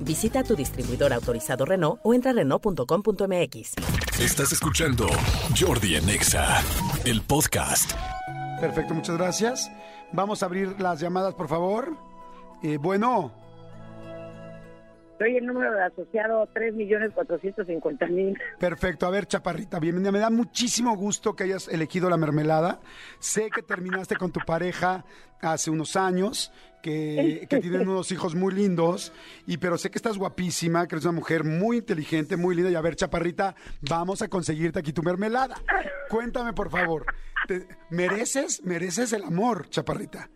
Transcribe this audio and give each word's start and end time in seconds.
Visita 0.00 0.42
tu 0.42 0.54
distribuidor 0.54 1.12
autorizado 1.12 1.64
Renault 1.64 2.00
o 2.02 2.14
entra 2.14 2.30
a 2.30 2.34
Renault.com.mx. 2.34 3.74
Estás 4.20 4.52
escuchando 4.52 5.06
Jordi 5.58 5.96
en 5.96 6.08
Exa, 6.08 6.62
el 7.04 7.22
podcast. 7.22 7.92
Perfecto, 8.60 8.94
muchas 8.94 9.16
gracias. 9.16 9.70
Vamos 10.12 10.42
a 10.42 10.46
abrir 10.46 10.80
las 10.80 11.00
llamadas, 11.00 11.34
por 11.34 11.48
favor. 11.48 11.96
Eh, 12.62 12.78
bueno, 12.78 13.32
Soy 15.18 15.36
el 15.36 15.46
número 15.46 15.72
de 15.72 15.82
asociado 15.82 16.48
3.450.000. 16.54 18.38
perfecto. 18.58 19.06
A 19.06 19.10
ver, 19.10 19.26
Chaparrita, 19.26 19.80
bienvenida. 19.80 20.12
Me 20.12 20.20
da 20.20 20.30
muchísimo 20.30 20.96
gusto 20.96 21.34
que 21.34 21.44
hayas 21.44 21.66
elegido 21.68 22.08
la 22.08 22.16
mermelada. 22.16 22.80
Sé 23.18 23.50
que 23.50 23.62
terminaste 23.62 24.14
con 24.16 24.30
tu 24.30 24.38
pareja 24.46 25.04
hace 25.40 25.70
unos 25.70 25.96
años, 25.96 26.52
que, 26.82 27.46
que 27.50 27.58
tienen 27.60 27.88
unos 27.88 28.12
hijos 28.12 28.34
muy 28.36 28.54
lindos, 28.54 29.12
y 29.46 29.56
pero 29.58 29.76
sé 29.76 29.90
que 29.90 29.98
estás 29.98 30.18
guapísima, 30.18 30.86
que 30.86 30.94
eres 30.94 31.04
una 31.04 31.12
mujer 31.18 31.42
muy 31.42 31.78
inteligente, 31.78 32.36
muy 32.36 32.54
linda. 32.54 32.70
Y 32.70 32.76
a 32.76 32.80
ver, 32.80 32.94
Chaparrita, 32.94 33.56
vamos 33.88 34.22
a 34.22 34.28
conseguirte 34.28 34.78
aquí 34.78 34.92
tu 34.92 35.02
mermelada. 35.02 35.56
Cuéntame, 36.10 36.52
por 36.52 36.70
favor. 36.70 37.04
¿te- 37.48 37.66
¿Mereces, 37.90 38.62
mereces 38.64 39.12
el 39.12 39.24
amor, 39.24 39.68
Chaparrita? 39.68 40.30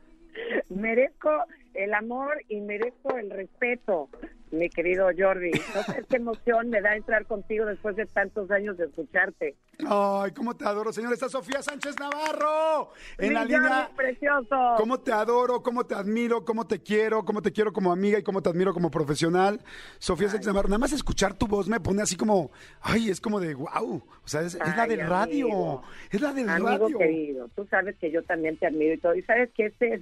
Merezco 0.70 1.30
el 1.74 1.94
amor 1.94 2.36
y 2.48 2.60
merezco 2.60 3.16
el 3.16 3.30
respeto, 3.30 4.08
mi 4.52 4.68
querido 4.68 5.08
Jordi. 5.16 5.50
No 5.74 5.82
sabes 5.82 6.06
qué 6.08 6.16
emoción 6.16 6.68
me 6.70 6.80
da 6.80 6.94
entrar 6.94 7.26
contigo 7.26 7.64
después 7.66 7.96
de 7.96 8.06
tantos 8.06 8.50
años 8.50 8.76
de 8.76 8.84
escucharte. 8.84 9.56
Ay, 9.88 10.30
cómo 10.32 10.54
te 10.56 10.64
adoro, 10.64 10.92
señor. 10.92 11.12
Está 11.12 11.28
Sofía 11.28 11.62
Sánchez 11.62 11.96
Navarro 11.98 12.92
en 13.18 13.28
Mi 13.28 13.34
la 13.34 13.40
Jordi 13.40 13.54
línea. 13.54 13.90
precioso. 13.96 14.74
Cómo 14.76 15.00
te 15.00 15.12
adoro, 15.12 15.62
cómo 15.62 15.84
te 15.84 15.94
admiro, 15.94 16.44
cómo 16.44 16.66
te 16.66 16.80
quiero, 16.82 17.24
cómo 17.24 17.42
te 17.42 17.52
quiero 17.52 17.72
como 17.72 17.90
amiga 17.92 18.18
y 18.18 18.22
cómo 18.22 18.42
te 18.42 18.50
admiro 18.50 18.72
como 18.74 18.90
profesional. 18.90 19.60
Sofía 19.98 20.28
Sánchez 20.28 20.46
Navarro, 20.46 20.68
nada 20.68 20.78
más 20.78 20.92
escuchar 20.92 21.34
tu 21.34 21.46
voz 21.46 21.68
me 21.68 21.80
pone 21.80 22.02
así 22.02 22.16
como, 22.16 22.50
ay, 22.82 23.10
es 23.10 23.20
como 23.20 23.40
de 23.40 23.54
wow. 23.54 23.96
O 24.24 24.28
sea, 24.28 24.42
es, 24.42 24.54
es 24.54 24.76
la 24.76 24.86
del 24.86 25.00
radio. 25.08 25.82
Es 26.10 26.20
la 26.20 26.32
del 26.32 26.48
Amigo 26.48 26.68
radio. 26.68 26.98
querido, 26.98 27.48
tú 27.56 27.66
sabes 27.70 27.96
que 27.98 28.10
yo 28.10 28.22
también 28.22 28.56
te 28.58 28.66
admiro 28.66 28.94
y 28.94 28.98
todo. 28.98 29.14
Y 29.14 29.22
sabes 29.22 29.50
que 29.54 29.66
este 29.66 29.94
es 29.94 30.00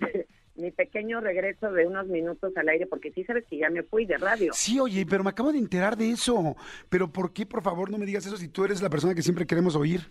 mi 0.61 0.71
pequeño 0.71 1.21
regreso 1.21 1.71
de 1.73 1.87
unos 1.87 2.07
minutos 2.09 2.57
al 2.57 2.69
aire, 2.69 2.87
porque 2.87 3.13
sí 3.13 3.25
sabes 3.25 3.45
que 3.47 3.59
ya 3.59 3.71
me 3.71 3.83
fui 3.83 4.07
de 4.07 4.19
radio. 4.19 4.53
Sí, 4.53 4.79
oye, 4.81 5.07
pero 5.07 5.25
me 5.25 5.31
acabo 5.31 5.53
de 5.53 5.59
enterar 5.59 5.97
de 5.97 6.11
eso. 6.11 6.57
Pero 6.89 7.09
¿por 7.13 7.33
qué, 7.33 7.47
por 7.47 7.63
favor, 7.63 7.91
no 7.91 7.99
me 7.99 8.07
digas 8.07 8.27
eso 8.27 8.37
si 8.37 8.49
tú 8.49 8.65
eres 8.65 8.83
la 8.83 8.91
persona 8.91 9.15
que 9.15 9.23
siempre 9.23 9.47
queremos 9.47 9.77
oír? 9.77 10.11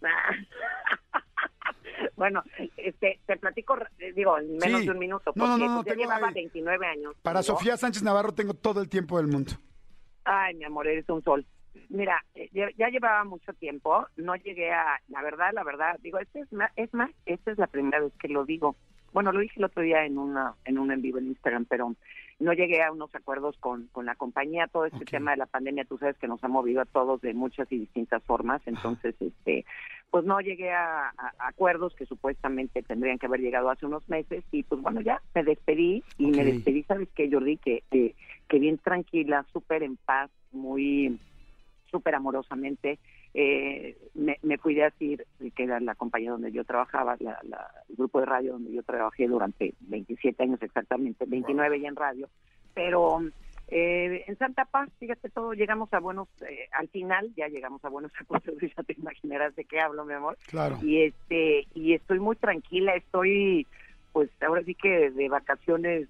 bueno, 2.16 2.42
este, 2.76 3.20
te 3.26 3.36
platico, 3.36 3.76
eh, 3.98 4.12
digo, 4.14 4.38
en 4.38 4.56
menos 4.58 4.80
Sí. 4.80 4.86
de 4.86 4.92
un 4.92 4.98
minuto, 4.98 5.32
No, 5.34 5.44
porque 5.44 5.48
no, 5.50 5.58
no, 5.58 5.74
no, 5.76 5.82
pues, 5.82 5.96
yo 5.96 6.02
llevaba 6.02 6.28
ahí- 6.28 6.34
29 6.34 6.86
años. 6.86 7.14
Para 7.22 7.40
¿no? 7.40 7.42
Sofía 7.42 7.76
Sánchez 7.76 8.02
Navarro 8.02 8.32
tengo 8.32 8.54
todo 8.54 8.80
el 8.80 8.88
tiempo 8.88 9.18
del 9.18 9.26
mundo. 9.28 9.52
Ay, 10.24 10.54
mi 10.54 10.64
amor, 10.64 10.86
eres 10.86 11.08
un 11.08 11.22
sol. 11.22 11.44
Mira, 11.88 12.24
eh, 12.34 12.48
ya, 12.52 12.68
ya 12.78 12.88
llevaba 12.88 13.24
mucho 13.24 13.52
tiempo, 13.54 14.06
no 14.16 14.36
llegué 14.36 14.72
a, 14.72 15.00
la 15.08 15.22
verdad, 15.22 15.50
la 15.52 15.64
verdad, 15.64 15.96
digo, 16.00 16.18
este 16.18 16.40
es 16.40 16.52
más, 16.52 16.70
es 16.76 16.92
más, 16.94 17.10
esta 17.26 17.50
es 17.50 17.58
la 17.58 17.66
primera 17.66 18.00
vez 18.00 18.12
que 18.20 18.28
lo 18.28 18.44
digo. 18.44 18.76
Bueno, 19.14 19.32
lo 19.32 19.40
dije 19.40 19.54
el 19.58 19.64
otro 19.64 19.82
día 19.82 20.04
en 20.04 20.18
una, 20.18 20.54
en 20.66 20.78
un 20.78 20.90
en 20.92 21.00
vivo 21.00 21.18
en 21.18 21.28
Instagram, 21.28 21.64
pero 21.64 21.94
no 22.40 22.52
llegué 22.52 22.82
a 22.82 22.92
unos 22.92 23.14
acuerdos 23.14 23.56
con, 23.58 23.86
con 23.92 24.04
la 24.04 24.16
compañía. 24.16 24.66
Todo 24.66 24.84
este 24.86 25.04
tema 25.12 25.30
de 25.30 25.36
la 25.38 25.46
pandemia, 25.46 25.84
tú 25.86 25.96
sabes 25.96 26.18
que 26.18 26.26
nos 26.28 26.42
ha 26.44 26.48
movido 26.48 26.80
a 26.82 26.84
todos 26.84 27.20
de 27.22 27.32
muchas 27.32 27.70
y 27.72 27.78
distintas 27.78 28.22
formas. 28.24 28.60
Entonces, 28.66 29.14
este, 29.20 29.64
pues 30.10 30.24
no 30.24 30.40
llegué 30.40 30.72
a, 30.72 31.08
a- 31.10 31.32
a 31.38 31.48
acuerdos 31.48 31.94
que 31.94 32.06
supuestamente 32.06 32.82
tendrían 32.82 33.18
que 33.18 33.26
haber 33.26 33.40
llegado 33.40 33.70
hace 33.70 33.86
unos 33.86 34.06
meses. 34.08 34.42
Y 34.50 34.64
pues 34.64 34.82
bueno, 34.82 35.00
ya 35.00 35.22
me 35.34 35.44
despedí 35.44 36.02
y 36.18 36.26
me 36.26 36.44
despedí, 36.44 36.82
¿sabes 36.82 37.08
qué, 37.14 37.30
Jordi? 37.30 37.56
Que, 37.58 37.84
que, 37.90 38.14
que 38.48 38.58
bien 38.58 38.78
tranquila, 38.78 39.46
súper 39.52 39.84
en 39.84 39.96
paz, 39.96 40.28
muy 40.50 41.18
súper 41.94 42.16
amorosamente. 42.16 42.98
Eh, 43.34 43.96
me, 44.14 44.36
me 44.42 44.58
fui 44.58 44.74
de 44.74 44.84
ASIR, 44.84 45.24
que 45.54 45.62
era 45.62 45.78
la 45.78 45.94
compañía 45.94 46.32
donde 46.32 46.50
yo 46.50 46.64
trabajaba, 46.64 47.16
la- 47.20 47.38
la- 47.44 47.70
el 47.88 47.94
grupo 47.96 48.18
de 48.18 48.26
radio 48.26 48.52
donde 48.54 48.72
yo 48.72 48.82
trabajé 48.82 49.28
durante 49.28 49.74
27 49.80 50.42
años 50.42 50.60
exactamente, 50.60 51.24
29 51.24 51.80
ya 51.80 51.88
en 51.88 51.94
radio. 51.96 52.28
Pero 52.74 53.20
eh, 53.68 54.24
en 54.26 54.36
Santa 54.38 54.64
Paz, 54.64 54.88
fíjate 54.98 55.30
todo, 55.30 55.54
llegamos 55.54 55.92
a 55.94 56.00
buenos, 56.00 56.28
eh, 56.42 56.68
al 56.72 56.88
final 56.88 57.32
ya 57.36 57.46
llegamos 57.48 57.84
a 57.84 57.88
buenos 57.88 58.10
acuerdos, 58.20 58.54
ya 58.60 58.82
te 58.82 58.94
imaginarás 58.94 59.54
de 59.54 59.64
qué 59.64 59.78
hablo, 59.80 60.04
mi 60.04 60.14
amor 60.14 60.36
Claro. 60.46 60.78
y 60.82 61.02
este 61.02 61.66
y 61.74 61.94
estoy 61.94 62.18
muy 62.18 62.34
tranquila 62.36 62.94
estoy 62.96 63.66
pues 64.12 64.30
ahora 64.42 64.62
sí 64.64 64.74
que 64.74 65.10
de 65.10 65.28
vacaciones 65.28 66.08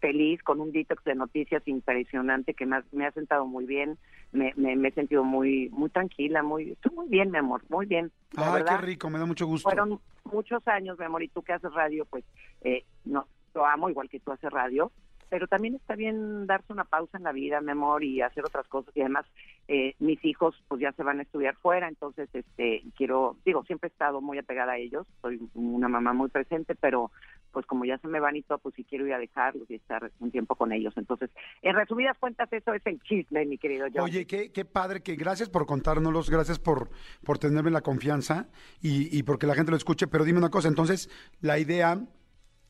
feliz 0.00 0.42
con 0.42 0.60
un 0.60 0.72
detox 0.72 1.02
de 1.04 1.14
noticias 1.14 1.66
impresionante 1.66 2.54
que 2.54 2.66
me 2.66 2.76
ha, 2.76 2.84
me 2.92 3.06
ha 3.06 3.12
sentado 3.12 3.46
muy 3.46 3.66
bien 3.66 3.98
me, 4.32 4.52
me, 4.56 4.76
me 4.76 4.88
he 4.88 4.92
sentido 4.92 5.24
muy 5.24 5.68
muy 5.70 5.90
tranquila 5.90 6.42
muy 6.42 6.72
estoy 6.72 6.94
muy 6.94 7.08
bien 7.08 7.30
mi 7.30 7.38
amor 7.38 7.62
muy 7.68 7.86
bien 7.86 8.12
la 8.32 8.52
verdad 8.52 8.80
qué 8.80 8.86
rico, 8.86 9.10
me 9.10 9.18
da 9.18 9.26
mucho 9.26 9.46
gusto. 9.46 9.68
fueron 9.68 10.00
muchos 10.24 10.66
años 10.68 10.98
mi 10.98 11.04
amor 11.04 11.22
y 11.22 11.28
tú 11.28 11.42
que 11.42 11.52
haces 11.52 11.72
radio 11.72 12.04
pues 12.04 12.24
eh, 12.62 12.84
no 13.04 13.26
lo 13.54 13.66
amo 13.66 13.90
igual 13.90 14.08
que 14.08 14.20
tú 14.20 14.32
haces 14.32 14.50
radio 14.50 14.92
pero 15.30 15.46
también 15.46 15.76
está 15.76 15.94
bien 15.94 16.46
darse 16.46 16.72
una 16.72 16.84
pausa 16.84 17.16
en 17.16 17.22
la 17.22 17.32
vida, 17.32 17.60
mi 17.60 17.70
amor, 17.70 18.02
y 18.02 18.20
hacer 18.20 18.44
otras 18.44 18.66
cosas. 18.66 18.94
Y 18.96 19.00
además, 19.00 19.24
eh, 19.68 19.94
mis 20.00 20.22
hijos, 20.24 20.60
pues 20.66 20.80
ya 20.80 20.92
se 20.92 21.04
van 21.04 21.20
a 21.20 21.22
estudiar 21.22 21.54
fuera, 21.54 21.88
entonces, 21.88 22.28
este, 22.32 22.82
quiero, 22.96 23.36
digo, 23.44 23.64
siempre 23.64 23.88
he 23.88 23.92
estado 23.92 24.20
muy 24.20 24.38
apegada 24.38 24.72
a 24.72 24.78
ellos. 24.78 25.06
Soy 25.22 25.40
una 25.54 25.88
mamá 25.88 26.12
muy 26.12 26.28
presente, 26.28 26.74
pero, 26.74 27.12
pues 27.52 27.66
como 27.66 27.84
ya 27.84 27.98
se 27.98 28.08
me 28.08 28.20
van 28.20 28.36
y 28.36 28.42
todo, 28.42 28.58
pues 28.58 28.74
sí 28.74 28.84
quiero 28.84 29.06
ir 29.06 29.14
a 29.14 29.18
dejarlos 29.18 29.70
y 29.70 29.74
estar 29.74 30.10
un 30.20 30.30
tiempo 30.30 30.54
con 30.54 30.72
ellos. 30.72 30.94
Entonces, 30.96 31.30
en 31.62 31.74
resumidas 31.74 32.16
cuentas, 32.18 32.52
eso 32.52 32.74
es 32.74 32.82
el 32.86 33.00
chisme, 33.02 33.44
mi 33.46 33.58
querido 33.58 33.86
John. 33.92 34.04
Oye, 34.04 34.26
qué, 34.26 34.52
qué 34.52 34.64
padre, 34.64 35.02
que 35.02 35.16
gracias 35.16 35.48
por 35.48 35.66
contárnoslos, 35.66 36.30
gracias 36.30 36.58
por, 36.58 36.90
por 37.24 37.38
tenerme 37.38 37.70
la 37.70 37.80
confianza 37.80 38.48
y, 38.80 39.16
y 39.16 39.22
porque 39.22 39.46
la 39.46 39.54
gente 39.54 39.70
lo 39.70 39.76
escuche, 39.76 40.06
pero 40.06 40.24
dime 40.24 40.38
una 40.38 40.50
cosa, 40.50 40.68
entonces 40.68 41.08
la 41.40 41.58
idea 41.58 41.98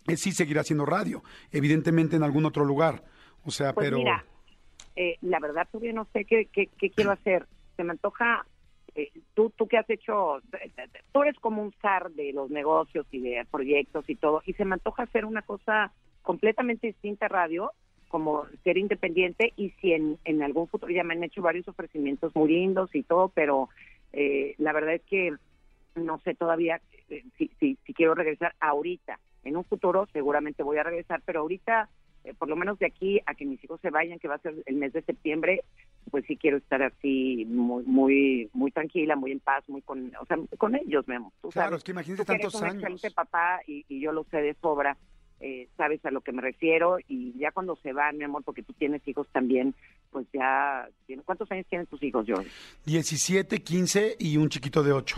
es 0.07 0.21
sí 0.21 0.33
seguir 0.33 0.59
haciendo 0.59 0.87
radio, 0.87 1.23
evidentemente 1.53 2.17
en 2.17 2.23
algún 2.23 2.47
otro 2.47 2.65
lugar, 2.65 3.05
o 3.45 3.51
sea, 3.51 3.73
Pues 3.73 3.87
pero... 3.87 3.99
mira, 3.99 4.25
eh, 4.97 5.17
la 5.21 5.39
verdad 5.41 5.69
todavía 5.71 5.93
no 5.93 6.07
sé 6.13 6.25
qué, 6.25 6.47
qué, 6.53 6.69
qué 6.79 6.91
quiero 6.91 7.13
hacer. 7.13 7.47
Se 7.77 7.85
me 7.85 7.93
antoja, 7.93 8.45
eh, 8.95 9.11
tú, 9.35 9.51
tú 9.57 9.67
que 9.67 9.79
has 9.79 9.89
hecho, 9.89 10.41
tú 11.13 11.23
eres 11.23 11.39
como 11.41 11.63
un 11.63 11.73
zar 11.81 12.11
de 12.13 12.33
los 12.33 12.51
negocios 12.51 13.07
y 13.11 13.21
de 13.21 13.47
proyectos 13.51 14.09
y 14.09 14.17
todo, 14.17 14.43
y 14.47 14.53
se 14.55 14.65
me 14.65 14.75
antoja 14.75 15.05
hacer 15.05 15.25
una 15.25 15.43
cosa 15.43 15.93
completamente 16.23 16.89
distinta 16.89 17.27
a 17.27 17.29
radio, 17.29 17.73
como 18.09 18.45
ser 18.65 18.77
independiente, 18.77 19.53
y 19.57 19.71
si 19.81 19.93
en, 19.93 20.19
en 20.25 20.43
algún 20.43 20.67
futuro 20.67 20.93
ya 20.93 21.05
me 21.05 21.15
han 21.15 21.25
hecho 21.25 21.43
varios 21.43 21.69
ofrecimientos 21.69 22.35
muy 22.35 22.49
lindos 22.51 22.95
y 22.95 23.03
todo, 23.03 23.29
pero 23.29 23.69
eh, 24.13 24.55
la 24.59 24.73
verdad 24.73 24.95
es 24.95 25.03
que 25.03 25.33
no 25.95 26.19
sé 26.21 26.35
todavía 26.35 26.81
eh, 27.09 27.25
si, 27.39 27.51
si, 27.61 27.79
si 27.87 27.95
quiero 27.95 28.15
regresar 28.15 28.55
ahorita. 28.61 29.19
En 29.45 29.57
un 29.57 29.65
futuro 29.65 30.07
seguramente 30.13 30.63
voy 30.63 30.79
a 30.79 30.83
regresar, 30.83 31.23
pero 31.25 31.41
ahorita, 31.41 31.89
eh, 32.25 32.35
por 32.35 32.49
lo 32.49 32.57
menos 32.57 32.79
de 32.79 32.87
aquí 32.87 33.21
a 33.27 33.35
que 33.35 33.47
mis 33.47 33.63
hijos 33.63 33.81
se 33.81 33.91
vayan, 33.91 34.19
que 34.19 34.29
va 34.29 34.35
a 34.35 34.39
ser 34.39 34.55
el 34.67 34.75
mes 34.77 34.93
de 34.93 35.03
septiembre, 35.03 35.63
pues 36.11 36.25
sí 36.27 36.37
quiero 36.37 36.57
estar 36.57 36.83
así 36.83 37.45
muy 37.49 37.85
muy 37.85 38.51
muy 38.53 38.71
tranquila, 38.71 39.17
muy 39.17 39.33
en 39.33 39.41
paz, 39.41 39.63
muy 39.69 39.83
con, 39.83 40.13
o 40.21 40.27
sea, 40.27 40.37
con 40.59 40.75
ellos, 40.75 41.07
Memo. 41.09 41.33
Tú 41.43 41.49
Claro, 41.51 41.69
sabes, 41.71 41.79
es 41.79 41.85
que 41.85 41.91
imagínate 41.93 42.23
tú 42.23 42.27
que 42.27 42.33
eres 42.33 42.43
tantos 42.45 42.61
un 42.61 42.67
años. 42.67 42.83
excelente 42.83 43.11
papá 43.13 43.61
y, 43.67 43.85
y 43.89 44.01
yo 44.01 44.13
lo 44.13 44.25
sé 44.25 44.39
de 44.39 44.55
sobra. 44.55 44.97
eh, 45.43 45.69
sabes 45.77 46.05
a 46.05 46.11
lo 46.11 46.21
que 46.21 46.33
me 46.33 46.43
refiero 46.43 46.99
y 47.09 47.33
ya 47.39 47.51
cuando 47.51 47.75
se 47.77 47.93
van, 47.95 48.19
mi 48.19 48.25
amor, 48.25 48.43
porque 48.45 48.63
tú 48.63 48.75
tienes 48.75 49.01
hijos 49.09 49.27
también, 49.33 49.75
pues 50.11 50.27
ya, 50.35 50.87
¿cuántos 51.25 51.51
años 51.51 51.65
tienen 51.69 51.87
tus 51.87 52.03
hijos, 52.03 52.27
George? 52.27 52.51
17, 52.85 53.61
15 53.63 54.17
y 54.19 54.37
un 54.37 54.49
chiquito 54.51 54.83
de 54.83 54.93
8. 54.93 55.17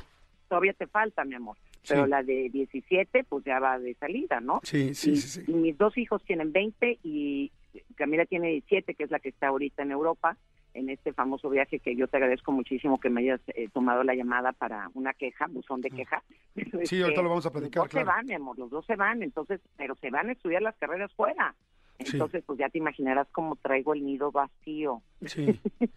Todavía 0.48 0.74
te 0.74 0.86
falta, 0.86 1.24
mi 1.24 1.34
amor, 1.34 1.56
pero 1.88 2.04
Sí. 2.04 2.10
la 2.10 2.22
de 2.22 2.50
17, 2.50 3.24
pues 3.24 3.44
ya 3.44 3.58
va 3.58 3.78
de 3.80 3.94
salida, 3.94 4.38
¿no? 4.40 4.60
Sí, 4.62 4.94
sí, 4.94 5.10
y, 5.12 5.16
sí, 5.16 5.28
sí. 5.40 5.44
y 5.50 5.54
mis 5.54 5.76
dos 5.78 5.96
hijos 5.98 6.22
tienen 6.24 6.52
20 6.52 6.98
y 7.02 7.50
Camila 7.96 8.24
tiene 8.26 8.48
17, 8.50 8.94
que 8.94 9.02
es 9.04 9.10
la 9.10 9.18
que 9.18 9.30
está 9.30 9.48
ahorita 9.48 9.82
en 9.82 9.90
Europa, 9.90 10.36
en 10.74 10.90
este 10.90 11.12
famoso 11.12 11.50
viaje 11.50 11.78
que 11.78 11.96
yo 11.96 12.08
te 12.08 12.16
agradezco 12.16 12.52
muchísimo 12.52 13.00
que 13.00 13.10
me 13.10 13.22
hayas 13.22 13.40
eh, 13.48 13.68
tomado 13.72 14.04
la 14.04 14.14
llamada 14.14 14.52
para 14.52 14.90
una 14.94 15.12
queja, 15.14 15.46
buzón 15.48 15.80
de 15.80 15.90
queja. 15.90 16.22
Sí, 16.84 17.00
ahorita 17.00 17.22
lo 17.22 17.30
vamos 17.30 17.46
a 17.46 17.50
platicar, 17.50 17.84
Los 17.84 17.92
dos 17.92 18.00
se 18.00 18.04
van, 18.04 18.26
mi 18.26 18.34
amor, 18.34 18.58
los 18.58 18.70
dos 18.70 18.86
se 18.86 18.96
van, 18.96 19.22
entonces, 19.22 19.60
pero 19.76 19.94
se 19.96 20.10
van 20.10 20.28
a 20.28 20.32
estudiar 20.32 20.62
las 20.62 20.76
carreras 20.76 21.12
fuera. 21.14 21.54
Entonces, 21.98 22.42
pues 22.44 22.58
ya 22.58 22.68
te 22.68 22.78
imaginarás 22.78 23.28
cómo 23.32 23.56
traigo 23.56 23.94
el 23.94 24.04
nido 24.04 24.30
vacío. 24.30 25.02
Sí. 25.26 25.58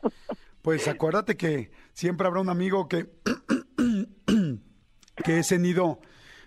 Pues 0.61 0.87
acuérdate 0.87 1.37
que 1.37 1.69
siempre 1.93 2.25
habrá 2.25 2.41
un 2.41 2.49
amigo 2.49 2.87
que, 2.87 3.05
que 5.23 5.37
ese 5.37 5.59
nido 5.59 5.99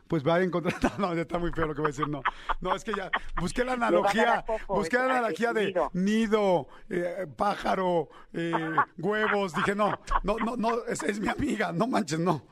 pues 0.08 0.26
va 0.26 0.37
a 0.37 0.43
encontrar. 0.43 0.75
No, 0.99 1.14
ya 1.14 1.22
está 1.22 1.38
muy 1.38 1.52
feo 1.52 1.66
lo 1.66 1.75
que 1.75 1.81
voy 1.81 1.88
a 1.88 1.93
decir, 1.93 2.08
no. 2.08 2.22
No, 2.60 2.75
es 2.75 2.82
que 2.82 2.93
ya 2.94 3.10
busqué 3.40 3.64
la 3.64 3.72
analogía, 3.75 4.44
busqué 4.66 4.96
la 4.96 5.05
analogía 5.05 5.52
de 5.52 5.75
nido, 5.93 6.66
eh, 6.88 7.26
pájaro, 7.37 8.08
eh, 8.32 8.52
huevos. 8.96 9.55
Dije, 9.55 9.75
no, 9.75 9.99
no, 10.22 10.37
no, 10.38 10.56
no, 10.56 10.84
es, 10.87 11.02
es 11.02 11.20
mi 11.20 11.28
amiga, 11.28 11.72
no 11.72 11.87
manches, 11.87 12.19
no. 12.19 12.46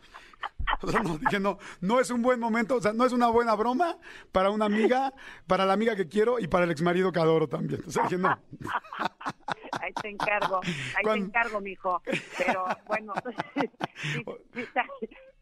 O 0.83 0.91
sea, 0.91 1.03
no, 1.03 1.17
dije, 1.19 1.41
no, 1.41 1.59
no 1.81 2.01
es 2.01 2.11
un 2.11 2.23
buen 2.23 2.39
momento, 2.41 2.77
o 2.77 2.81
sea, 2.81 2.93
no 2.93 3.05
es 3.05 3.13
una 3.13 3.29
buena 3.29 3.55
broma 3.55 3.99
para 4.33 4.51
una 4.51 4.67
amiga, 4.67 5.13
para 5.47 5.65
la 5.65 5.73
amiga 5.73 5.97
que 5.97 6.09
quiero 6.09 6.39
y 6.39 6.49
para 6.49 6.65
el 6.65 6.71
exmarido 6.71 7.13
que 7.13 7.21
adoro 7.21 7.49
también. 7.49 7.83
O 7.87 7.91
sea, 7.91 8.05
dije, 8.05 8.19
no. 8.19 8.37
Ahí 9.81 9.93
te 9.93 10.09
encargo, 10.09 10.61
ahí 10.65 11.05
te 11.05 11.19
encargo, 11.19 11.61
mijo. 11.61 12.03
Pero 12.39 12.65
bueno, 12.87 13.13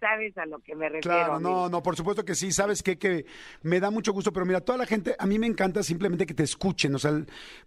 sabes 0.04 0.36
a 0.36 0.44
lo 0.44 0.58
que 0.58 0.74
me 0.74 0.88
refiero. 0.88 1.00
Claro, 1.02 1.40
no, 1.40 1.68
no, 1.70 1.82
por 1.82 1.96
supuesto 1.96 2.24
que 2.24 2.34
sí, 2.34 2.52
sabes 2.52 2.82
que, 2.82 2.98
que 2.98 3.24
me 3.62 3.80
da 3.80 3.90
mucho 3.90 4.12
gusto, 4.12 4.32
pero 4.32 4.44
mira, 4.44 4.60
toda 4.60 4.76
la 4.76 4.86
gente, 4.86 5.16
a 5.18 5.26
mí 5.26 5.38
me 5.38 5.46
encanta 5.46 5.82
simplemente 5.82 6.26
que 6.26 6.34
te 6.34 6.42
escuchen, 6.42 6.94
o 6.94 6.98
sea, 6.98 7.12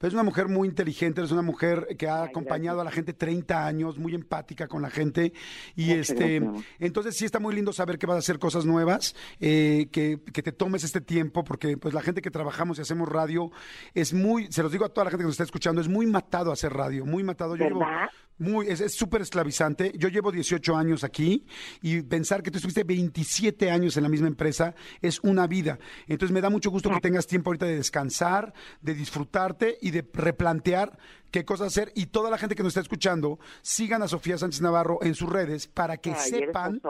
es 0.01 0.13
una 0.13 0.23
mujer 0.23 0.47
muy 0.47 0.67
inteligente, 0.67 1.23
es 1.23 1.31
una 1.31 1.41
mujer 1.41 1.95
que 1.97 2.07
ha 2.07 2.23
acompañado 2.23 2.81
a 2.81 2.83
la 2.83 2.91
gente 2.91 3.13
30 3.13 3.65
años, 3.65 3.97
muy 3.97 4.13
empática 4.13 4.67
con 4.67 4.83
la 4.83 4.91
gente, 4.91 5.33
y 5.75 5.93
este, 5.93 6.41
entonces 6.79 7.17
sí 7.17 7.25
está 7.25 7.39
muy 7.39 7.55
lindo 7.55 7.73
saber 7.73 7.97
que 7.97 8.05
vas 8.05 8.17
a 8.17 8.19
hacer 8.19 8.37
cosas 8.37 8.65
nuevas, 8.65 9.15
eh, 9.39 9.87
que, 9.91 10.19
que 10.31 10.43
te 10.43 10.51
tomes 10.51 10.83
este 10.83 11.01
tiempo, 11.01 11.43
porque 11.43 11.77
pues 11.77 11.95
la 11.95 12.01
gente 12.01 12.21
que 12.21 12.29
trabajamos 12.29 12.77
y 12.77 12.81
hacemos 12.81 13.09
radio 13.09 13.51
es 13.95 14.13
muy, 14.13 14.51
se 14.51 14.61
los 14.61 14.71
digo 14.71 14.85
a 14.85 14.89
toda 14.89 15.05
la 15.05 15.11
gente 15.11 15.23
que 15.23 15.27
nos 15.27 15.33
está 15.33 15.43
escuchando, 15.43 15.81
es 15.81 15.87
muy 15.87 16.05
matado 16.05 16.51
hacer 16.51 16.73
radio, 16.73 17.05
muy 17.05 17.23
matado. 17.23 17.55
Yo 17.55 17.65
¿verdad? 17.65 18.09
Muy, 18.39 18.67
es 18.67 18.93
súper 18.95 19.21
esclavizante. 19.21 19.91
Yo 19.97 20.09
llevo 20.09 20.31
18 20.31 20.75
años 20.75 21.03
aquí 21.03 21.45
y 21.81 22.01
pensar 22.03 22.43
que 22.43 22.51
tú 22.51 22.57
estuviste 22.57 22.83
27 22.83 23.71
años 23.71 23.97
en 23.97 24.03
la 24.03 24.09
misma 24.09 24.27
empresa 24.27 24.75
es 25.01 25.19
una 25.23 25.47
vida. 25.47 25.79
Entonces 26.07 26.33
me 26.33 26.41
da 26.41 26.49
mucho 26.49 26.69
gusto 26.69 26.89
que 26.89 26.99
tengas 26.99 27.25
tiempo 27.27 27.49
ahorita 27.49 27.65
de 27.65 27.77
descansar, 27.77 28.53
de 28.81 28.93
disfrutarte 28.93 29.77
y 29.81 29.91
de 29.91 30.07
replantear 30.13 30.97
qué 31.31 31.45
cosas 31.45 31.67
hacer. 31.67 31.91
Y 31.95 32.07
toda 32.07 32.29
la 32.29 32.37
gente 32.37 32.55
que 32.55 32.63
nos 32.63 32.71
está 32.71 32.81
escuchando, 32.81 33.39
sigan 33.61 34.01
a 34.03 34.07
Sofía 34.07 34.37
Sánchez 34.37 34.61
Navarro 34.61 34.99
en 35.01 35.15
sus 35.15 35.29
redes 35.29 35.67
para 35.67 35.97
que 35.97 36.11
Ay, 36.13 36.29
sepan 36.29 36.81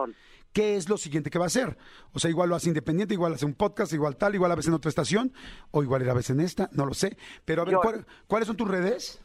qué 0.53 0.75
es 0.75 0.89
lo 0.89 0.97
siguiente 0.97 1.29
que 1.29 1.37
va 1.39 1.45
a 1.45 1.47
hacer. 1.47 1.77
O 2.13 2.19
sea, 2.19 2.29
igual 2.29 2.49
lo 2.49 2.55
hace 2.55 2.67
independiente, 2.69 3.13
igual 3.13 3.33
hace 3.33 3.45
un 3.45 3.53
podcast, 3.53 3.93
igual 3.93 4.17
tal, 4.17 4.33
igual 4.35 4.51
a 4.51 4.55
veces 4.55 4.69
en 4.69 4.73
otra 4.73 4.89
estación, 4.89 5.31
o 5.71 5.83
igual 5.83 6.01
era 6.01 6.11
a 6.11 6.15
veces 6.15 6.31
en 6.31 6.39
esta, 6.41 6.69
no 6.73 6.85
lo 6.85 6.93
sé. 6.93 7.15
Pero 7.45 7.61
a 7.61 7.65
ver, 7.65 7.73
Yo- 7.75 7.81
¿cuál- 7.81 8.05
¿cuáles 8.27 8.47
son 8.47 8.57
tus 8.57 8.67
redes? 8.67 9.21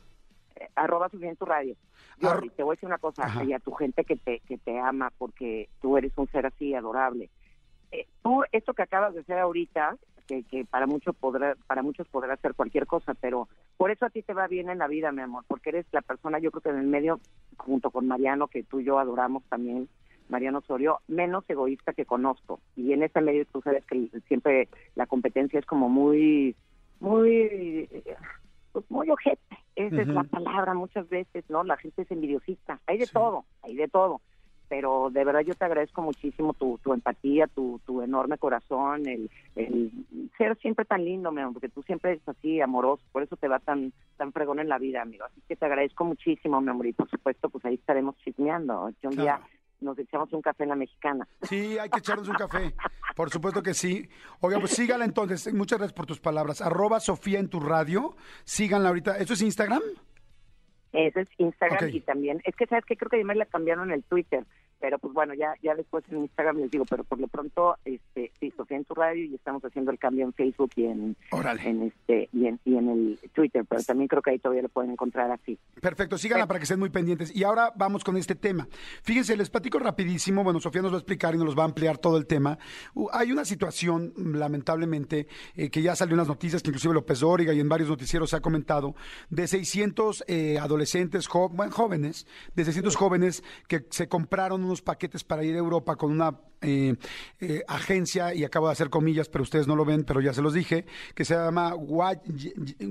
Eh, 0.56 0.68
arroba 0.76 1.08
Sofía 1.08 1.30
en 1.30 1.36
tu 1.36 1.44
radio. 1.46 1.74
Jordi, 2.22 2.50
te 2.50 2.62
voy 2.62 2.74
a 2.74 2.76
decir 2.76 2.86
una 2.86 2.98
cosa, 2.98 3.24
Ajá. 3.24 3.44
y 3.44 3.52
a 3.52 3.58
tu 3.58 3.72
gente 3.72 4.04
que 4.04 4.16
te, 4.16 4.40
que 4.40 4.58
te 4.58 4.78
ama, 4.78 5.12
porque 5.18 5.68
tú 5.80 5.96
eres 5.96 6.12
un 6.16 6.28
ser 6.28 6.46
así 6.46 6.74
adorable. 6.74 7.30
Eh, 7.90 8.06
tú, 8.22 8.42
esto 8.52 8.74
que 8.74 8.82
acabas 8.82 9.14
de 9.14 9.20
hacer 9.20 9.38
ahorita, 9.38 9.96
que, 10.26 10.44
que 10.44 10.64
para, 10.64 10.86
mucho 10.86 11.12
podrá, 11.12 11.56
para 11.66 11.82
muchos 11.82 12.08
podrá 12.08 12.36
ser 12.36 12.54
cualquier 12.54 12.86
cosa, 12.86 13.14
pero 13.14 13.48
por 13.76 13.90
eso 13.90 14.06
a 14.06 14.10
ti 14.10 14.22
te 14.22 14.34
va 14.34 14.46
bien 14.46 14.70
en 14.70 14.78
la 14.78 14.86
vida, 14.86 15.12
mi 15.12 15.22
amor, 15.22 15.44
porque 15.48 15.70
eres 15.70 15.86
la 15.92 16.00
persona, 16.00 16.38
yo 16.38 16.50
creo 16.50 16.62
que 16.62 16.70
en 16.70 16.78
el 16.78 16.86
medio, 16.86 17.20
junto 17.56 17.90
con 17.90 18.06
Mariano, 18.06 18.48
que 18.48 18.62
tú 18.62 18.80
y 18.80 18.84
yo 18.84 18.98
adoramos 18.98 19.42
también, 19.48 19.88
Mariano 20.28 20.58
Osorio, 20.58 21.00
menos 21.08 21.44
egoísta 21.48 21.92
que 21.92 22.06
conozco. 22.06 22.60
Y 22.76 22.92
en 22.92 23.02
este 23.02 23.20
medio 23.20 23.44
tú 23.46 23.60
sabes 23.60 23.84
que 23.84 24.08
siempre 24.28 24.68
la 24.94 25.06
competencia 25.06 25.58
es 25.58 25.66
como 25.66 25.88
muy, 25.88 26.56
muy, 27.00 27.88
pues 28.72 28.90
muy 28.90 29.10
ojete. 29.10 29.58
Esa 29.76 30.02
es 30.02 30.08
la 30.08 30.24
palabra 30.24 30.74
muchas 30.74 31.08
veces, 31.08 31.44
¿no? 31.48 31.64
La 31.64 31.76
gente 31.76 32.02
es 32.02 32.10
envidiosista. 32.10 32.80
Hay 32.86 32.98
de 32.98 33.06
Sí. 33.06 33.12
todo, 33.12 33.44
hay 33.62 33.74
de 33.76 33.88
todo. 33.88 34.20
Pero 34.68 35.10
de 35.10 35.22
verdad 35.24 35.40
yo 35.40 35.54
te 35.54 35.66
agradezco 35.66 36.00
muchísimo 36.00 36.54
tu, 36.54 36.78
tu 36.78 36.94
empatía, 36.94 37.46
tu, 37.46 37.78
tu 37.84 38.00
enorme 38.00 38.38
corazón, 38.38 39.06
el, 39.06 39.30
el 39.54 39.90
ser 40.38 40.56
siempre 40.58 40.86
tan 40.86 41.04
lindo, 41.04 41.30
mi 41.30 41.42
amor, 41.42 41.52
porque 41.54 41.68
tú 41.68 41.82
siempre 41.82 42.12
eres 42.12 42.26
así, 42.26 42.58
amoroso, 42.62 43.04
por 43.12 43.22
eso 43.22 43.36
te 43.36 43.48
va 43.48 43.58
tan 43.58 43.92
tan 44.16 44.32
fregón 44.32 44.60
en 44.60 44.70
la 44.70 44.78
vida, 44.78 45.02
amigo. 45.02 45.26
Así 45.26 45.42
que 45.46 45.56
te 45.56 45.66
agradezco 45.66 46.04
muchísimo, 46.06 46.58
mi 46.62 46.70
amor, 46.70 46.86
y 46.86 46.94
por 46.94 47.10
supuesto, 47.10 47.50
pues 47.50 47.64
ahí 47.66 47.74
estaremos 47.74 48.16
chismeando. 48.18 48.90
Que 49.00 49.08
un 49.08 49.16
día. 49.16 49.40
Nos 49.82 49.98
echamos 49.98 50.32
un 50.32 50.42
café 50.42 50.62
en 50.62 50.70
la 50.70 50.76
mexicana. 50.76 51.26
Sí, 51.42 51.78
hay 51.78 51.90
que 51.90 51.98
echarnos 51.98 52.28
un 52.28 52.34
café. 52.34 52.74
Por 53.14 53.30
supuesto 53.30 53.62
que 53.62 53.74
sí. 53.74 54.08
Oiga, 54.40 54.58
pues 54.58 54.72
sígala 54.72 55.04
entonces. 55.04 55.52
Muchas 55.52 55.78
gracias 55.78 55.94
por 55.94 56.06
tus 56.06 56.20
palabras. 56.20 56.60
Arroba 56.60 57.00
Sofía 57.00 57.38
en 57.38 57.48
tu 57.48 57.60
radio. 57.60 58.16
Síganla 58.44 58.88
ahorita. 58.88 59.18
¿Eso 59.18 59.34
es 59.34 59.42
Instagram? 59.42 59.82
Ese 60.92 61.22
es 61.22 61.28
Instagram 61.38 61.88
y 61.88 62.00
también, 62.00 62.42
es 62.44 62.54
que 62.54 62.66
sabes 62.66 62.84
que 62.84 62.96
creo 62.96 63.08
que 63.08 63.16
además 63.16 63.38
la 63.38 63.46
cambiaron 63.46 63.90
el 63.92 64.04
Twitter, 64.04 64.44
pero 64.82 64.98
pues 64.98 65.14
bueno, 65.14 65.32
ya 65.32 65.54
ya 65.62 65.74
después 65.74 66.04
en 66.10 66.18
Instagram 66.18 66.58
les 66.58 66.70
digo, 66.70 66.84
pero 66.90 67.04
por 67.04 67.18
lo 67.20 67.28
pronto, 67.28 67.76
este, 67.84 68.32
sí, 68.40 68.52
Sofía 68.56 68.76
en 68.76 68.84
tu 68.84 68.94
radio 68.94 69.24
y 69.24 69.34
estamos 69.36 69.64
haciendo 69.64 69.92
el 69.92 69.98
cambio 69.98 70.24
en 70.26 70.32
Facebook 70.34 70.72
y 70.76 70.84
en, 70.86 71.16
Órale. 71.30 71.62
en 71.66 71.82
este 71.84 72.28
y 72.32 72.46
en, 72.48 72.58
y 72.64 72.76
en 72.76 72.88
el 72.90 73.18
Twitter, 73.32 73.64
pero 73.66 73.80
también 73.82 74.08
creo 74.08 74.20
que 74.20 74.30
ahí 74.32 74.38
todavía 74.40 74.62
lo 74.62 74.68
pueden 74.68 74.90
encontrar 74.90 75.30
así. 75.30 75.56
Perfecto, 75.80 76.18
síganla 76.18 76.46
para 76.48 76.58
que 76.58 76.64
estén 76.64 76.80
muy 76.80 76.90
pendientes. 76.90 77.34
Y 77.34 77.44
ahora 77.44 77.72
vamos 77.76 78.02
con 78.04 78.16
este 78.16 78.34
tema. 78.34 78.66
Fíjense, 79.04 79.36
les 79.36 79.48
platico 79.50 79.78
rapidísimo. 79.78 80.42
Bueno, 80.44 80.58
Sofía 80.60 80.82
nos 80.82 80.90
va 80.92 80.96
a 80.96 80.98
explicar 80.98 81.34
y 81.34 81.38
nos 81.38 81.56
va 81.56 81.62
a 81.62 81.66
ampliar 81.66 81.98
todo 81.98 82.16
el 82.18 82.26
tema. 82.26 82.58
Uh, 82.94 83.08
hay 83.12 83.30
una 83.30 83.44
situación, 83.44 84.12
lamentablemente, 84.16 85.26
eh, 85.54 85.70
que 85.70 85.82
ya 85.82 85.94
salió 85.96 86.14
en 86.14 86.18
las 86.18 86.28
noticias, 86.28 86.62
que 86.62 86.70
inclusive 86.70 86.94
López 86.94 87.20
Dóriga 87.20 87.52
y 87.54 87.60
en 87.60 87.68
varios 87.68 87.88
noticieros 87.88 88.30
se 88.30 88.36
ha 88.36 88.40
comentado, 88.40 88.94
de 89.30 89.46
600 89.46 90.24
eh, 90.26 90.58
adolescentes, 90.58 91.26
jo- 91.28 91.48
bueno, 91.48 91.72
jóvenes, 91.72 92.26
de 92.54 92.64
600 92.64 92.96
jóvenes 92.96 93.44
que 93.68 93.86
se 93.90 94.08
compraron 94.08 94.64
unos 94.72 94.82
paquetes 94.82 95.22
para 95.22 95.44
ir 95.44 95.54
a 95.54 95.58
Europa 95.58 95.96
con 95.96 96.10
una 96.10 96.34
eh, 96.62 96.94
eh, 97.40 97.62
agencia, 97.68 98.34
y 98.34 98.44
acabo 98.44 98.66
de 98.66 98.72
hacer 98.72 98.88
comillas, 98.90 99.28
pero 99.28 99.42
ustedes 99.42 99.68
no 99.68 99.76
lo 99.76 99.84
ven, 99.84 100.04
pero 100.04 100.20
ya 100.20 100.32
se 100.32 100.42
los 100.42 100.54
dije, 100.54 100.86
que 101.14 101.24
se 101.24 101.34
llama 101.34 101.74
Guay- 101.74 102.20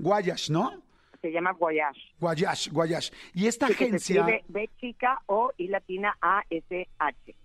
Guayash, 0.01 0.49
¿no? 0.51 0.71
Se 1.21 1.31
llama 1.31 1.51
Voyage. 1.53 1.99
Guayash, 2.19 2.69
Guayash. 2.71 3.11
Y 3.35 3.45
esta 3.45 3.67
que 3.67 3.73
se 3.75 3.83
agencia... 3.83 4.25
B 4.47 4.69
chica 4.79 5.21
O 5.27 5.51
y 5.55 5.67
latina 5.67 6.17
A 6.19 6.41
S 6.49 6.87
H. 6.97 7.35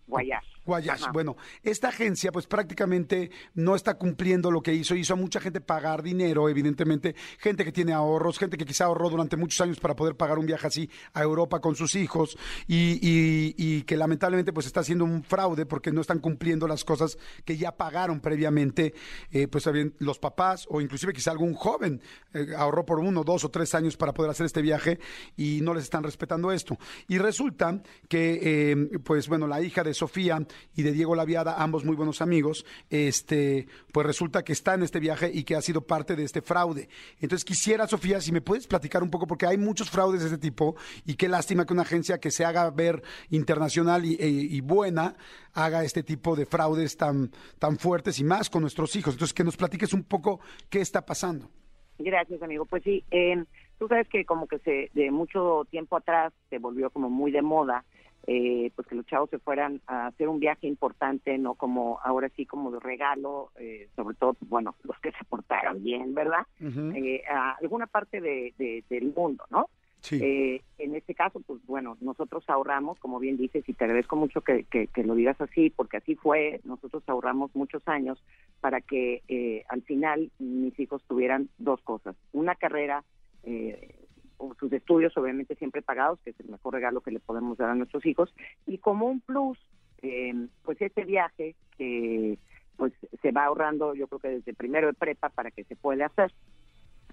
Guayash. 0.65 1.03
Ajá. 1.05 1.13
Bueno, 1.13 1.37
esta 1.63 1.89
agencia 1.89 2.33
pues 2.33 2.47
prácticamente 2.49 3.31
no 3.55 3.77
está 3.77 3.95
cumpliendo 3.99 4.51
lo 4.51 4.63
que 4.63 4.75
hizo. 4.75 4.95
Hizo 4.97 5.15
a 5.15 5.17
mucha 5.17 5.41
gente 5.41 5.61
pagar 5.61 6.03
dinero, 6.03 6.49
evidentemente, 6.49 7.15
gente 7.39 7.65
que 7.65 7.71
tiene 7.71 7.93
ahorros, 7.93 8.39
gente 8.39 8.57
que 8.57 8.65
quizá 8.65 8.87
ahorró 8.87 9.09
durante 9.11 9.37
muchos 9.37 9.61
años 9.61 9.79
para 9.79 9.95
poder 9.95 10.17
pagar 10.17 10.39
un 10.39 10.47
viaje 10.47 10.67
así 10.67 10.91
a 11.13 11.23
Europa 11.23 11.61
con 11.61 11.77
sus 11.77 11.95
hijos 11.95 12.37
y, 12.67 12.99
y- 13.01 13.55
y 13.57 13.83
que 13.83 13.97
lamentablemente 13.97 14.53
pues 14.53 14.67
está 14.67 14.81
haciendo 14.81 15.05
un 15.05 15.23
fraude 15.23 15.67
porque 15.67 15.93
no 15.93 16.01
están 16.01 16.19
cumpliendo 16.19 16.67
las 16.67 16.85
cosas 16.85 17.17
que 17.45 17.57
ya 17.57 17.77
pagaron 17.77 18.21
previamente, 18.21 18.93
eh, 19.31 19.47
pues 19.49 19.67
los 19.99 20.19
papás 20.19 20.67
o 20.69 20.81
inclusive 20.81 21.13
quizá 21.13 21.31
algún 21.31 21.55
joven 21.55 22.01
eh, 22.35 22.49
ahorró 22.57 22.85
por 22.85 22.99
uno, 22.99 23.23
dos 23.25 23.45
o 23.45 23.51
tres 23.51 23.75
años 23.75 23.97
para 23.97 24.13
poder 24.13 24.31
hacer 24.33 24.47
este 24.47 24.63
viaje 24.63 24.99
y 25.37 25.61
no 25.63 25.75
les 25.75 25.85
están 25.85 26.03
respetando 26.03 26.51
esto. 26.51 26.77
Y 27.09 27.19
resulta 27.19 27.83
que, 28.09 28.41
eh, 28.43 28.99
pues 29.05 29.29
bueno, 29.29 29.47
la 29.47 29.61
hija 29.63 29.83
de 29.85 29.95
Sofía 29.97 30.39
y 30.75 30.83
de 30.83 30.93
Diego 30.93 31.15
Laviada, 31.15 31.63
ambos 31.63 31.85
muy 31.85 31.97
buenos 31.97 32.23
amigos, 32.23 32.65
este, 32.91 33.67
pues 33.93 34.07
resulta 34.07 34.45
que 34.45 34.53
está 34.53 34.75
en 34.75 34.83
este 34.83 35.01
viaje 35.01 35.31
y 35.33 35.45
que 35.45 35.57
ha 35.57 35.63
sido 35.63 35.81
parte 35.83 36.17
de 36.17 36.25
este 36.25 36.43
fraude. 36.43 36.89
Entonces 37.21 37.45
quisiera, 37.45 37.87
Sofía, 37.87 38.21
si 38.21 38.33
me 38.33 38.41
puedes 38.41 38.67
platicar 38.67 39.03
un 39.03 39.11
poco, 39.11 39.27
porque 39.27 39.47
hay 39.47 39.59
muchos 39.59 39.91
fraudes 39.91 40.21
de 40.21 40.27
este 40.27 40.39
tipo 40.39 40.77
y 41.05 41.15
qué 41.15 41.29
lástima 41.29 41.65
que 41.67 41.73
una 41.73 41.83
agencia 41.83 42.19
que 42.19 42.31
se 42.31 42.45
haga 42.45 42.71
ver 42.71 43.03
internacional 43.31 44.05
y, 44.05 44.15
e- 44.15 44.29
y 44.29 44.61
buena 44.61 45.17
haga 45.55 45.85
este 45.85 46.03
tipo 46.03 46.37
de 46.37 46.47
fraudes 46.47 46.97
tan, 46.97 47.31
tan 47.59 47.79
fuertes 47.79 48.19
y 48.19 48.25
más 48.25 48.51
con 48.51 48.63
nuestros 48.63 48.95
hijos. 48.97 49.15
Entonces 49.15 49.35
que 49.35 49.45
nos 49.45 49.57
platiques 49.57 49.93
un 49.93 50.05
poco 50.05 50.41
qué 50.69 50.81
está 50.81 51.05
pasando. 51.05 51.51
Gracias, 51.99 52.43
amigo. 52.43 52.67
Pues 52.67 52.83
sí, 52.83 53.03
eh, 53.11 53.43
tú 53.79 53.89
sabes 53.89 54.07
que 54.09 54.25
como 54.27 54.47
que 54.47 54.59
se 54.59 54.91
de 54.93 55.11
mucho 55.11 55.67
tiempo 55.71 55.97
atrás 55.97 56.33
se 56.51 56.59
volvió 56.59 56.91
como 56.91 57.09
muy 57.09 57.31
de 57.33 57.41
moda, 57.41 57.85
eh, 58.27 58.71
pues 58.75 58.87
que 58.89 58.95
los 58.97 59.07
chavos 59.07 59.31
se 59.31 59.39
fueran 59.39 59.81
a 59.87 60.07
hacer 60.09 60.29
un 60.29 60.41
viaje 60.41 60.67
importante, 60.67 61.39
no 61.39 61.55
como 61.55 62.01
ahora 62.05 62.29
sí 62.31 62.45
como 62.47 62.71
de 62.71 62.81
regalo, 62.81 63.51
eh, 63.59 63.89
sobre 63.97 64.17
todo, 64.17 64.35
pues, 64.35 64.49
bueno, 64.49 64.75
los 64.83 64.99
que 65.01 65.13
se 65.13 65.25
portaron 65.25 65.83
bien, 65.83 66.15
¿verdad? 66.15 66.47
Eh, 66.61 67.23
a 67.29 67.53
alguna 67.61 67.87
parte 67.87 68.21
de, 68.21 68.53
de- 68.59 68.85
del 68.89 69.13
mundo, 69.15 69.45
¿no? 69.51 69.69
Sí. 70.01 70.21
Eh, 70.23 70.63
en 70.79 70.95
este 70.95 71.15
caso, 71.15 71.41
pues 71.41 71.61
bueno, 71.67 71.97
nosotros 72.01 72.45
ahorramos, 72.49 72.97
como 73.01 73.19
bien 73.19 73.37
dices, 73.37 73.69
y 73.69 73.73
te 73.75 73.85
agradezco 73.85 74.15
mucho 74.15 74.41
que, 74.41 74.63
que- 74.65 74.87
que 74.87 75.03
lo 75.03 75.15
digas 75.17 75.41
así, 75.41 75.71
porque 75.71 75.97
así 75.97 76.15
fue, 76.15 76.61
nosotros 76.65 77.03
ahorramos 77.09 77.51
muchos 77.57 77.83
años 77.89 78.23
para 78.61 78.81
que 78.83 79.23
eh, 79.27 79.65
al 79.69 79.83
final 79.83 80.31
mis 80.39 80.79
hijos 80.79 81.03
tuvieran 81.09 81.49
dos 81.59 81.81
cosas, 81.83 82.15
una 82.33 82.55
carrera, 82.55 83.03
eh, 83.43 83.96
o 84.39 84.55
sus 84.55 84.73
estudios 84.73 85.17
obviamente 85.17 85.55
siempre 85.57 85.83
pagados, 85.83 86.21
que 86.21 86.31
es 86.31 86.41
el 86.41 86.49
mejor 86.49 86.75
regalo 86.75 87.01
que 87.01 87.11
le 87.11 87.21
podemos 87.21 87.59
dar 87.59 87.71
a 87.71 87.75
nuestros 87.75 88.05
hijos, 88.07 88.35
y 88.67 88.79
como 88.79 89.07
un 89.07 89.21
plus, 89.21 89.59
eh, 90.03 90.35
pues 90.63 90.81
este 90.81 91.05
viaje 91.05 91.55
que 91.77 92.39
pues 92.77 92.93
se 93.23 93.33
va 93.33 93.47
ahorrando 93.47 93.95
yo 93.95 94.07
creo 94.07 94.19
que 94.19 94.29
desde 94.29 94.53
primero 94.53 94.89
de 94.89 94.93
prepa 94.93 95.31
para 95.31 95.51
que 95.51 95.65
se 95.65 95.77
pueda 95.77 96.07
hacer. 96.07 96.33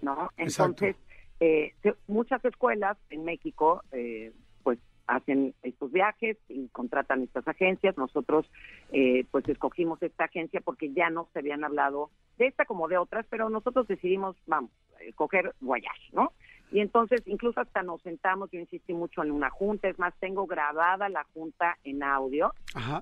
¿no? 0.01 0.29
Entonces, 0.37 0.95
eh, 1.39 1.73
muchas 2.07 2.43
escuelas 2.45 2.97
en 3.09 3.25
México, 3.25 3.83
eh, 3.91 4.31
pues 4.63 4.79
hacen 5.07 5.53
estos 5.63 5.91
viajes 5.91 6.37
y 6.47 6.67
contratan 6.69 7.23
estas 7.23 7.47
agencias. 7.47 7.97
Nosotros, 7.97 8.49
eh, 8.91 9.25
pues 9.31 9.47
escogimos 9.49 10.01
esta 10.03 10.25
agencia 10.25 10.61
porque 10.61 10.91
ya 10.93 11.09
no 11.09 11.27
se 11.33 11.39
habían 11.39 11.63
hablado 11.63 12.11
de 12.37 12.47
esta 12.47 12.65
como 12.65 12.87
de 12.87 12.97
otras, 12.97 13.25
pero 13.29 13.49
nosotros 13.49 13.87
decidimos, 13.87 14.35
vamos, 14.45 14.71
escoger 15.01 15.53
Voyage, 15.59 16.11
¿no? 16.13 16.33
Y 16.73 16.79
entonces, 16.79 17.21
incluso 17.27 17.61
hasta 17.61 17.83
nos 17.83 18.01
sentamos, 18.01 18.49
yo 18.49 18.59
insistí 18.59 18.95
mucho 18.95 19.21
en 19.21 19.29
una 19.31 19.51
junta, 19.51 19.87
es 19.87 19.99
más, 19.99 20.11
tengo 20.19 20.47
grabada 20.47 21.07
la 21.07 21.23
junta 21.25 21.77
en 21.83 22.01
audio, 22.01 22.51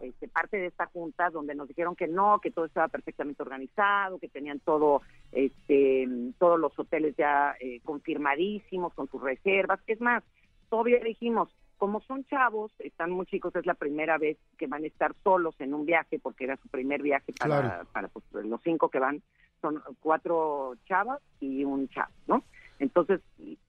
este, 0.02 0.28
parte 0.28 0.58
de 0.58 0.66
esta 0.66 0.88
junta 0.88 1.30
donde 1.30 1.56
nos 1.56 1.70
dijeron 1.70 1.96
que 1.96 2.10
no, 2.10 2.40
que 2.42 2.52
todo 2.52 2.66
estaba 2.66 2.90
perfectamente 2.90 3.42
organizado, 3.42 4.20
que 4.20 4.28
tenían 4.28 4.60
todo, 4.60 5.02
este, 5.32 6.06
todos 6.38 6.60
los 6.60 6.78
hoteles 6.78 7.16
ya 7.16 7.56
eh, 7.62 7.80
confirmadísimos 7.86 8.94
con 8.94 9.08
sus 9.08 9.22
reservas. 9.22 9.80
Es 9.88 10.02
más, 10.02 10.22
todavía 10.70 11.00
dijimos, 11.00 11.48
como 11.78 12.02
son 12.02 12.26
chavos, 12.26 12.74
están 12.80 13.12
muy 13.12 13.26
chicos, 13.26 13.56
es 13.56 13.66
la 13.66 13.76
primera 13.76 14.18
vez 14.18 14.38
que 14.58 14.68
van 14.68 14.84
a 14.84 14.88
estar 14.88 15.16
solos 15.24 15.56
en 15.60 15.74
un 15.74 15.86
viaje, 15.86 16.20
porque 16.20 16.44
era 16.44 16.58
su 16.58 16.68
primer 16.68 17.02
viaje 17.02 17.32
para, 17.40 17.62
Claro. 17.62 17.88
para 17.94 18.08
pues, 18.10 18.26
los 18.46 18.62
cinco 18.64 18.90
que 18.90 19.00
van, 19.00 19.22
son 19.62 19.82
cuatro 20.02 20.74
chavas 20.90 21.22
y 21.40 21.64
un 21.64 21.88
chavo, 21.88 22.12
¿no? 22.28 22.44
Entonces, 22.82 23.22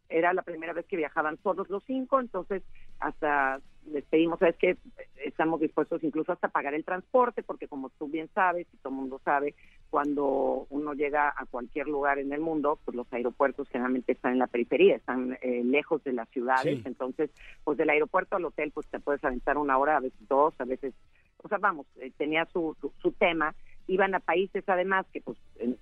era 0.09 0.33
la 0.33 0.41
primera 0.43 0.73
vez 0.73 0.87
que 0.87 0.97
viajaban 0.97 1.37
todos 1.37 1.69
los 1.69 1.85
cinco, 1.85 2.19
entonces 2.19 2.63
hasta 2.99 3.61
les 3.91 4.05
pedimos, 4.05 4.39
¿sabes 4.39 4.57
qué? 4.57 4.77
Estamos 5.23 5.61
dispuestos 5.61 6.03
incluso 6.03 6.33
hasta 6.33 6.49
pagar 6.49 6.73
el 6.73 6.85
transporte, 6.85 7.43
porque 7.43 7.69
como 7.69 7.91
tú 7.91 8.09
bien 8.09 8.31
sabes 8.35 8.67
y 8.73 8.77
todo 8.79 8.89
el 8.91 8.97
mundo 9.01 9.21
sabe, 9.23 9.55
cuando 9.91 10.67
uno 10.71 10.95
llega 10.95 11.29
a 11.37 11.45
cualquier 11.45 11.89
lugar 11.89 12.19
en 12.19 12.33
el 12.33 12.41
mundo, 12.41 12.79
pues 12.87 12.97
los 12.97 13.13
aeropuertos 13.13 13.69
generalmente 13.69 14.13
están 14.13 14.33
en 14.33 14.39
la 14.39 14.47
periferia, 14.47 14.97
están 14.97 15.37
eh, 15.43 15.63
lejos 15.63 16.03
de 16.05 16.15
las 16.15 16.29
ciudades, 16.31 16.79
Sí. 16.79 16.83
entonces, 16.87 17.31
pues 17.65 17.77
del 17.77 17.91
aeropuerto 17.91 18.37
al 18.37 18.45
hotel, 18.47 18.71
pues 18.73 18.87
te 18.87 18.99
puedes 18.99 19.23
aventar 19.25 19.59
una 19.59 19.77
hora, 19.77 19.99
a 19.99 20.01
veces 20.01 20.27
dos, 20.27 20.55
a 20.59 20.65
veces, 20.65 20.95
o 21.43 21.49
sea, 21.49 21.59
vamos, 21.59 21.87
eh, 21.97 22.13
tenía 22.17 22.47
su, 22.47 22.75
su, 22.81 22.91
su 23.03 23.13
tema, 23.13 23.55
iban 23.89 24.15
a 24.15 24.21
países 24.21 24.65
además 24.69 25.05
que 25.13 25.21
pues 25.21 25.37
en- 25.59 25.77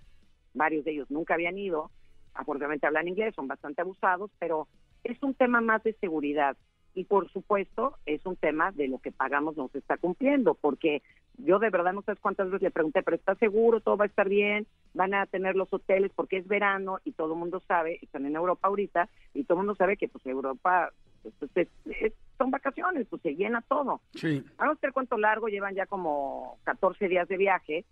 varios 0.53 0.85
de 0.85 0.91
ellos 0.93 1.11
nunca 1.13 1.35
habían 1.35 1.57
ido, 1.59 1.93
afortunadamente 2.35 2.87
hablan 2.87 3.09
inglés, 3.09 3.35
son 3.35 3.49
bastante 3.49 3.83
abusados, 3.83 4.31
pero 4.39 4.69
es 5.05 5.23
un 5.23 5.35
tema 5.35 5.61
más 5.61 5.83
de 5.83 5.93
seguridad 5.95 6.57
y 6.95 7.05
por 7.05 7.31
supuesto 7.31 7.97
es 8.07 8.25
un 8.27 8.37
tema 8.37 8.73
de 8.73 8.89
lo 8.89 8.99
que 8.99 9.13
pagamos 9.13 9.57
no 9.57 9.69
se 9.69 9.79
está 9.79 9.97
cumpliendo, 9.97 10.55
porque 10.55 11.03
yo 11.39 11.59
de 11.59 11.71
verdad 11.71 11.93
no 11.93 12.03
sé 12.03 12.17
cuántas 12.17 12.47
veces 12.49 12.63
le 12.63 12.71
pregunté, 12.71 13.03
pero 13.03 13.17
¿está 13.17 13.35
seguro? 13.37 13.81
¿Todo 13.81 13.97
va 13.97 14.05
a 14.05 14.09
estar 14.09 14.29
bien? 14.29 14.67
¿Van 14.93 15.15
a 15.15 15.27
tener 15.27 15.55
los 15.57 15.73
hoteles? 15.73 16.11
Porque 16.15 16.37
es 16.39 16.49
verano 16.49 16.99
y 17.05 17.13
todo 17.13 17.33
el 17.35 17.39
mundo 17.39 17.61
sabe, 17.67 17.99
están 18.03 18.27
en 18.27 18.35
Europa 18.37 18.67
ahorita, 18.69 19.09
y 19.35 19.45
todo 19.45 19.55
el 19.55 19.67
mundo 19.67 19.77
sabe 19.77 19.97
que 19.97 20.09
pues 20.09 20.27
Europa 20.27 20.91
pues, 21.23 21.35
es- 21.55 21.69
es- 21.87 22.13
son 22.37 22.51
vacaciones, 22.51 23.07
pues 23.09 23.23
se 23.23 23.37
llena 23.37 23.63
todo. 23.63 24.01
Sí. 24.15 24.43
Vamos 24.59 24.77
a 24.79 24.81
ver 24.83 24.93
cuánto 24.93 25.17
largo, 25.17 25.49
llevan 25.49 25.75
ya 25.75 25.87
como 25.87 26.59
14 26.65 27.09
días 27.09 27.29
de 27.29 27.37
viaje. 27.37 27.85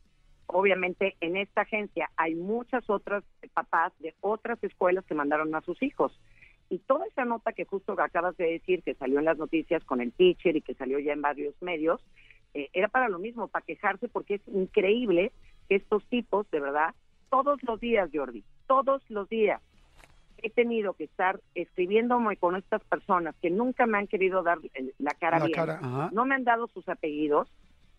Obviamente 0.46 1.14
en 1.20 1.36
esta 1.36 1.60
agencia 1.62 2.10
hay 2.16 2.34
muchas 2.34 2.88
otras 2.88 3.22
papás 3.58 3.92
de 3.98 4.14
otras 4.20 4.62
escuelas 4.62 5.04
que 5.04 5.14
mandaron 5.14 5.54
a 5.54 5.60
sus 5.62 5.82
hijos. 5.82 6.12
Y 6.70 6.78
toda 6.78 7.06
esa 7.06 7.24
nota 7.24 7.52
que 7.52 7.64
justo 7.64 7.92
acabas 7.98 8.36
de 8.36 8.44
decir, 8.52 8.82
que 8.82 8.94
salió 8.94 9.18
en 9.18 9.24
las 9.24 9.38
noticias 9.38 9.82
con 9.84 10.00
el 10.00 10.12
teacher 10.12 10.54
y 10.56 10.60
que 10.60 10.74
salió 10.74 10.98
ya 10.98 11.12
en 11.12 11.22
varios 11.22 11.54
medios, 11.60 12.00
eh, 12.54 12.68
era 12.72 12.88
para 12.88 13.08
lo 13.08 13.18
mismo, 13.18 13.48
para 13.48 13.64
quejarse, 13.64 14.08
porque 14.08 14.34
es 14.34 14.42
increíble 14.48 15.32
que 15.68 15.76
estos 15.76 16.04
tipos, 16.06 16.48
de 16.50 16.60
verdad, 16.60 16.94
todos 17.30 17.62
los 17.62 17.80
días, 17.80 18.10
Jordi, 18.12 18.44
todos 18.66 19.02
los 19.10 19.28
días, 19.28 19.60
he 20.40 20.50
tenido 20.50 20.92
que 20.92 21.04
estar 21.04 21.40
escribiéndome 21.54 22.36
con 22.36 22.54
estas 22.54 22.82
personas 22.84 23.34
que 23.42 23.50
nunca 23.50 23.86
me 23.86 23.98
han 23.98 24.06
querido 24.06 24.42
dar 24.42 24.58
el- 24.74 24.94
la 24.98 25.10
cara 25.14 25.40
La 25.40 25.46
bien, 25.46 25.56
cara, 25.58 25.80
no 26.12 26.24
me 26.26 26.34
han 26.36 26.44
dado 26.44 26.68
sus 26.68 26.88
apellidos, 26.88 27.50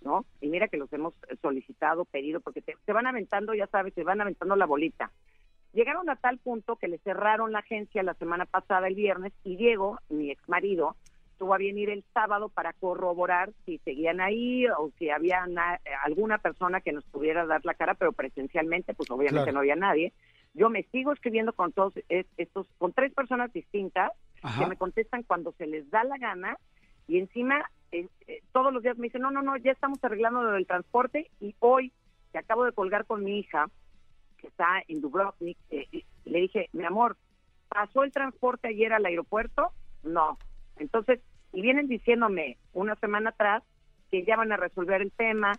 ¿no? 0.02 0.26
Y 0.40 0.48
mira 0.48 0.68
que 0.70 0.78
los 0.78 0.92
hemos 0.94 1.14
solicitado, 1.42 2.06
pedido, 2.06 2.40
porque 2.40 2.62
te, 2.62 2.76
te 2.86 2.94
van 2.94 3.08
aventando, 3.08 3.54
ya 3.54 3.68
sabes, 3.68 3.94
te 3.94 4.04
van 4.04 4.22
aventando 4.22 4.56
la 4.56 4.66
bolita. 4.66 5.12
Llegaron 5.74 6.10
a 6.10 6.16
tal 6.16 6.38
punto 6.40 6.78
que 6.78 6.88
le 6.88 6.98
cerraron 7.00 7.52
la 7.52 7.60
agencia 7.60 8.02
la 8.04 8.16
semana 8.16 8.46
pasada, 8.46 8.88
el 8.88 8.96
viernes, 8.96 9.34
y 9.44 9.56
Diego, 9.56 10.00
mi 10.10 10.32
ex 10.32 10.48
marido, 10.50 10.96
tuvo 11.38 11.54
a 11.54 11.58
bien 11.58 11.78
ir 11.78 11.90
el 11.90 12.04
sábado 12.14 12.50
para 12.50 12.74
corroborar 12.74 13.52
si 13.66 13.78
seguían 13.80 14.20
ahí 14.20 14.66
o 14.68 14.90
si 14.98 15.10
había 15.10 15.46
na- 15.48 15.80
alguna 16.04 16.40
persona 16.40 16.82
que 16.82 16.92
nos 16.92 17.06
pudiera 17.06 17.46
dar 17.46 17.64
la 17.66 17.76
cara, 17.76 17.94
pero 17.94 18.12
presencialmente, 18.14 18.94
pues 18.94 19.10
obviamente 19.12 19.44
Claro. 19.44 19.54
no 19.54 19.60
había 19.60 19.76
nadie. 19.76 20.12
Yo 20.54 20.70
me 20.70 20.84
sigo 20.92 21.14
escribiendo 21.14 21.54
con 21.54 21.72
todos 21.72 21.94
es- 22.10 22.26
estos, 22.38 22.68
con 22.78 22.92
tres 22.92 23.14
personas 23.14 23.54
distintas 23.54 24.12
Ajá. 24.42 24.64
que 24.64 24.70
me 24.70 24.76
contestan 24.76 25.24
cuando 25.24 25.52
se 25.54 25.68
les 25.68 25.90
da 25.92 26.04
la 26.04 26.18
gana 26.18 26.58
y 27.08 27.20
encima 27.20 27.64
eh, 27.92 28.08
eh, 28.28 28.42
todos 28.52 28.72
los 28.74 28.84
días 28.84 28.98
me 28.98 29.08
dicen, 29.08 29.22
no, 29.22 29.32
no, 29.32 29.42
no, 29.42 29.56
ya 29.58 29.72
estamos 29.72 29.98
arreglando 30.04 30.44
lo 30.44 30.52
del 30.52 30.68
transporte 30.68 31.30
y 31.40 31.56
hoy 31.60 31.92
que 32.32 32.38
acabo 32.38 32.64
de 32.66 32.72
colgar 32.72 33.06
con 33.06 33.24
mi 33.24 33.40
hija, 33.40 33.68
que 34.42 34.48
está 34.48 34.82
en 34.88 35.02
Dubrovnik, 35.02 35.58
eh, 35.70 35.88
y 35.92 36.06
le 36.26 36.40
dije, 36.42 36.70
mi 36.74 36.86
amor, 36.86 37.18
¿pasó 37.68 38.04
el 38.04 38.12
transporte 38.12 38.70
ayer 38.70 38.94
al 38.94 39.06
aeropuerto? 39.06 39.72
No. 40.04 40.38
Entonces, 40.78 41.20
y 41.54 41.62
vienen 41.62 41.88
diciéndome 41.88 42.58
una 42.74 42.96
semana 42.96 43.32
atrás 43.32 43.64
que 44.12 44.24
ya 44.24 44.38
van 44.38 44.52
a 44.52 44.58
resolver 44.58 45.02
el 45.02 45.12
tema, 45.12 45.52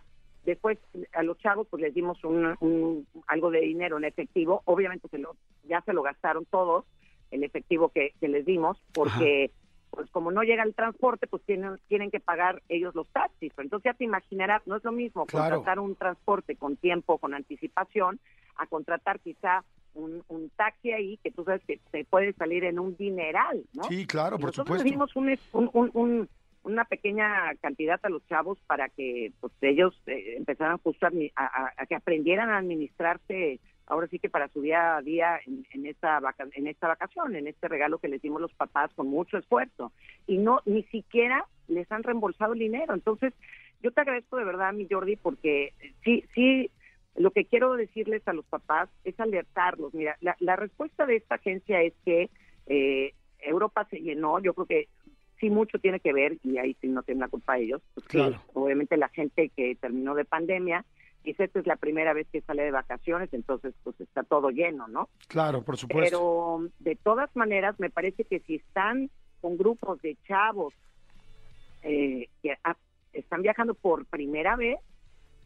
después 0.45 0.77
a 1.13 1.23
los 1.23 1.37
chavos 1.37 1.67
pues 1.69 1.81
les 1.81 1.93
dimos 1.93 2.23
un, 2.23 2.55
un- 2.59 3.07
algo 3.27 3.51
de 3.51 3.61
dinero 3.61 3.97
en 3.97 4.05
efectivo, 4.05 4.61
obviamente 4.65 5.07
se 5.09 5.19
lo, 5.19 5.35
ya 5.63 5.81
se 5.81 5.93
lo 5.93 6.01
gastaron 6.01 6.45
todos, 6.45 6.85
el 7.29 7.43
efectivo 7.43 7.89
que, 7.89 8.13
que 8.19 8.27
les 8.27 8.45
dimos, 8.45 8.81
porque 8.93 9.51
pues 9.91 10.09
como 10.09 10.31
no 10.31 10.41
llega 10.41 10.63
el 10.63 10.73
transporte, 10.73 11.27
pues 11.27 11.43
tienen, 11.43 11.77
tienen 11.87 12.09
que 12.09 12.19
pagar 12.19 12.63
ellos 12.69 12.95
los 12.95 13.07
taxis. 13.09 13.51
Pero 13.55 13.65
entonces 13.67 13.91
ya 13.91 13.93
te 13.97 14.05
imaginarás, 14.05 14.65
no 14.65 14.77
es 14.77 14.83
lo 14.83 14.91
mismo 14.91 15.25
Claro. 15.25 15.55
contratar 15.57 15.79
un 15.79 15.95
transporte 15.95 16.55
con 16.55 16.77
tiempo, 16.77 17.17
con 17.17 17.33
anticipación, 17.33 18.19
a 18.55 18.65
contratar 18.67 19.19
quizá 19.19 19.63
un, 19.93 20.23
un 20.29 20.49
taxi 20.55 20.91
ahí 20.93 21.17
que 21.17 21.31
tú 21.31 21.43
sabes 21.43 21.61
que 21.67 21.79
te 21.91 22.05
puede 22.05 22.31
salir 22.33 22.63
en 22.63 22.79
un 22.79 22.95
dineral, 22.95 23.63
¿no? 23.73 23.83
Sí, 23.83 24.07
claro, 24.07 24.37
por 24.37 24.47
nosotros 24.47 24.79
supuesto. 24.79 24.83
le 24.85 24.89
dimos 24.91 25.15
un, 25.15 25.29
un- 25.53 25.69
un- 25.73 25.91
un- 25.93 26.29
una 26.63 26.85
pequeña 26.85 27.55
cantidad 27.59 27.99
a 28.03 28.09
los 28.09 28.25
chavos 28.27 28.59
para 28.67 28.87
que 28.87 29.33
pues 29.41 29.51
ellos 29.61 29.99
eh, 30.05 30.35
empezaran 30.37 30.77
justo 30.77 31.07
a 31.07 31.85
que 31.87 31.95
aprendieran 31.95 32.49
a 32.51 32.57
administrarse 32.59 33.59
ahora 33.91 34.07
sí 34.07 34.19
que 34.19 34.29
para 34.29 34.47
su 34.47 34.61
día 34.61 34.95
a 34.97 35.01
día 35.01 35.39
en, 35.45 35.65
en 35.73 35.85
esta 35.85 36.19
vaca- 36.21 36.47
en 36.53 36.65
esta 36.67 36.87
vacación, 36.87 37.35
en 37.35 37.47
este 37.47 37.67
regalo 37.67 37.99
que 37.99 38.07
les 38.07 38.21
dimos 38.21 38.39
los 38.41 38.53
papás 38.53 38.89
con 38.95 39.07
mucho 39.07 39.37
esfuerzo 39.37 39.91
y 40.27 40.37
no 40.37 40.61
ni 40.65 40.83
siquiera 40.83 41.45
les 41.67 41.91
han 41.91 42.03
reembolsado 42.03 42.53
el 42.53 42.59
dinero. 42.59 42.93
Entonces, 42.93 43.33
yo 43.83 43.91
te 43.91 43.99
agradezco 44.01 44.37
de 44.37 44.45
verdad, 44.45 44.71
mi 44.73 44.87
Jordi, 44.89 45.17
porque 45.17 45.73
sí 46.03 46.23
sí 46.33 46.71
lo 47.15 47.31
que 47.31 47.43
quiero 47.43 47.73
decirles 47.73 48.25
a 48.27 48.33
los 48.33 48.45
papás 48.45 48.89
es 49.03 49.19
alertarlos. 49.19 49.93
Mira, 49.93 50.15
la, 50.21 50.37
la 50.39 50.55
respuesta 50.55 51.05
de 51.05 51.17
esta 51.17 51.35
agencia 51.35 51.81
es 51.81 51.93
que 52.05 52.29
eh, 52.67 53.13
Europa 53.39 53.85
se 53.89 53.99
llenó, 53.99 54.39
yo 54.39 54.53
creo 54.53 54.67
que 54.67 54.87
sí 55.41 55.49
mucho 55.49 55.79
tiene 55.79 55.99
que 55.99 56.13
ver, 56.13 56.37
y 56.43 56.57
ahí 56.59 56.77
sí 56.79 56.87
no 56.87 57.03
tienen 57.03 57.19
la 57.21 57.27
culpa 57.27 57.57
ellos, 57.57 57.81
Claro. 58.07 58.39
obviamente 58.53 58.95
la 58.95 59.09
gente 59.09 59.49
que 59.49 59.75
terminó 59.75 60.15
de 60.15 60.23
pandemia, 60.23 60.85
dice 61.23 61.45
esta 61.45 61.59
es 61.59 61.67
la 61.67 61.75
primera 61.75 62.13
vez 62.13 62.27
que 62.31 62.41
sale 62.41 62.63
de 62.63 62.71
vacaciones, 62.71 63.33
entonces 63.33 63.73
pues 63.83 63.99
está 64.01 64.23
todo 64.23 64.49
lleno, 64.49 64.87
¿no? 64.87 65.09
Claro, 65.27 65.63
por 65.63 65.77
supuesto. 65.77 66.09
Pero 66.09 66.69
de 66.79 66.95
todas 66.95 67.35
maneras 67.35 67.79
me 67.79 67.89
parece 67.89 68.23
que 68.23 68.39
si 68.41 68.55
están 68.55 69.09
con 69.41 69.57
grupos 69.57 70.01
de 70.01 70.17
chavos 70.27 70.73
eh, 71.83 72.29
que 72.41 72.57
están 73.13 73.41
viajando 73.41 73.73
por 73.73 74.05
primera 74.05 74.55
vez, 74.55 74.79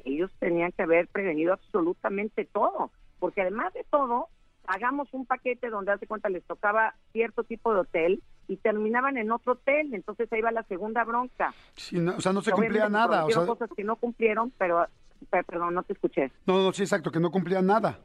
ellos 0.03 0.32
tenían 0.39 0.72
que 0.72 0.84
haber 0.84 1.08
prevenido 1.08 1.53
absolutamente 1.53 2.46
todo, 2.46 2.91
porque 3.20 3.41
además 3.41 3.74
de 3.74 3.86
todo, 3.89 4.27
pagamos 4.65 5.08
un 5.13 5.25
paquete 5.25 5.70
donde 5.70 5.91
hace 5.91 6.08
cuenta 6.08 6.29
les 6.29 6.44
tocaba 6.44 6.96
cierto 7.12 7.44
tipo 7.44 7.74
de 7.74 7.82
hotel 7.82 8.24
y 8.48 8.58
terminaban 8.58 9.17
en 9.17 9.32
otro 9.32 9.53
hotel, 9.53 9.94
entonces 9.94 10.32
ahí 10.32 10.41
va 10.41 10.51
la 10.51 10.63
segunda 10.63 11.03
bronca. 11.03 11.53
Sí, 11.75 11.98
no, 11.98 12.15
o 12.15 12.22
sea, 12.22 12.34
no 12.34 12.41
se 12.41 12.51
Obviamente 12.51 12.79
cumplía 12.79 12.89
nada. 12.89 13.25
O 13.25 13.32
sea, 13.32 13.46
cosas 13.46 13.70
que 13.75 13.84
no 13.84 13.96
cumplieron, 13.96 14.51
pero 14.58 14.86
perdón, 15.29 15.74
no 15.74 15.84
te 15.84 15.93
escuché. 15.93 16.31
no, 16.45 16.63
no, 16.63 16.72
sí, 16.72 16.84
exacto, 16.84 17.12
que 17.12 17.19
no 17.19 17.31
cumplía 17.31 17.62
nada. 17.62 18.00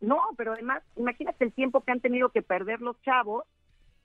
No, 0.00 0.20
pero 0.36 0.52
además, 0.52 0.82
imagínate 0.96 1.44
el 1.44 1.52
tiempo 1.52 1.80
que 1.80 1.92
han 1.92 2.00
tenido 2.00 2.28
que 2.28 2.42
perder 2.42 2.80
los 2.80 3.00
chavos, 3.02 3.44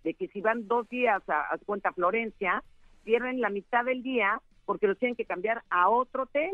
de 0.03 0.13
que 0.13 0.27
si 0.29 0.41
van 0.41 0.67
dos 0.67 0.87
días 0.89 1.21
a, 1.29 1.53
a 1.53 1.57
cuenta 1.59 1.91
Florencia, 1.91 2.63
pierden 3.03 3.41
la 3.41 3.49
mitad 3.49 3.83
del 3.85 4.01
día 4.01 4.41
porque 4.65 4.87
los 4.87 4.97
tienen 4.97 5.15
que 5.15 5.25
cambiar 5.25 5.63
a 5.69 5.89
otro 5.89 6.23
hotel, 6.23 6.51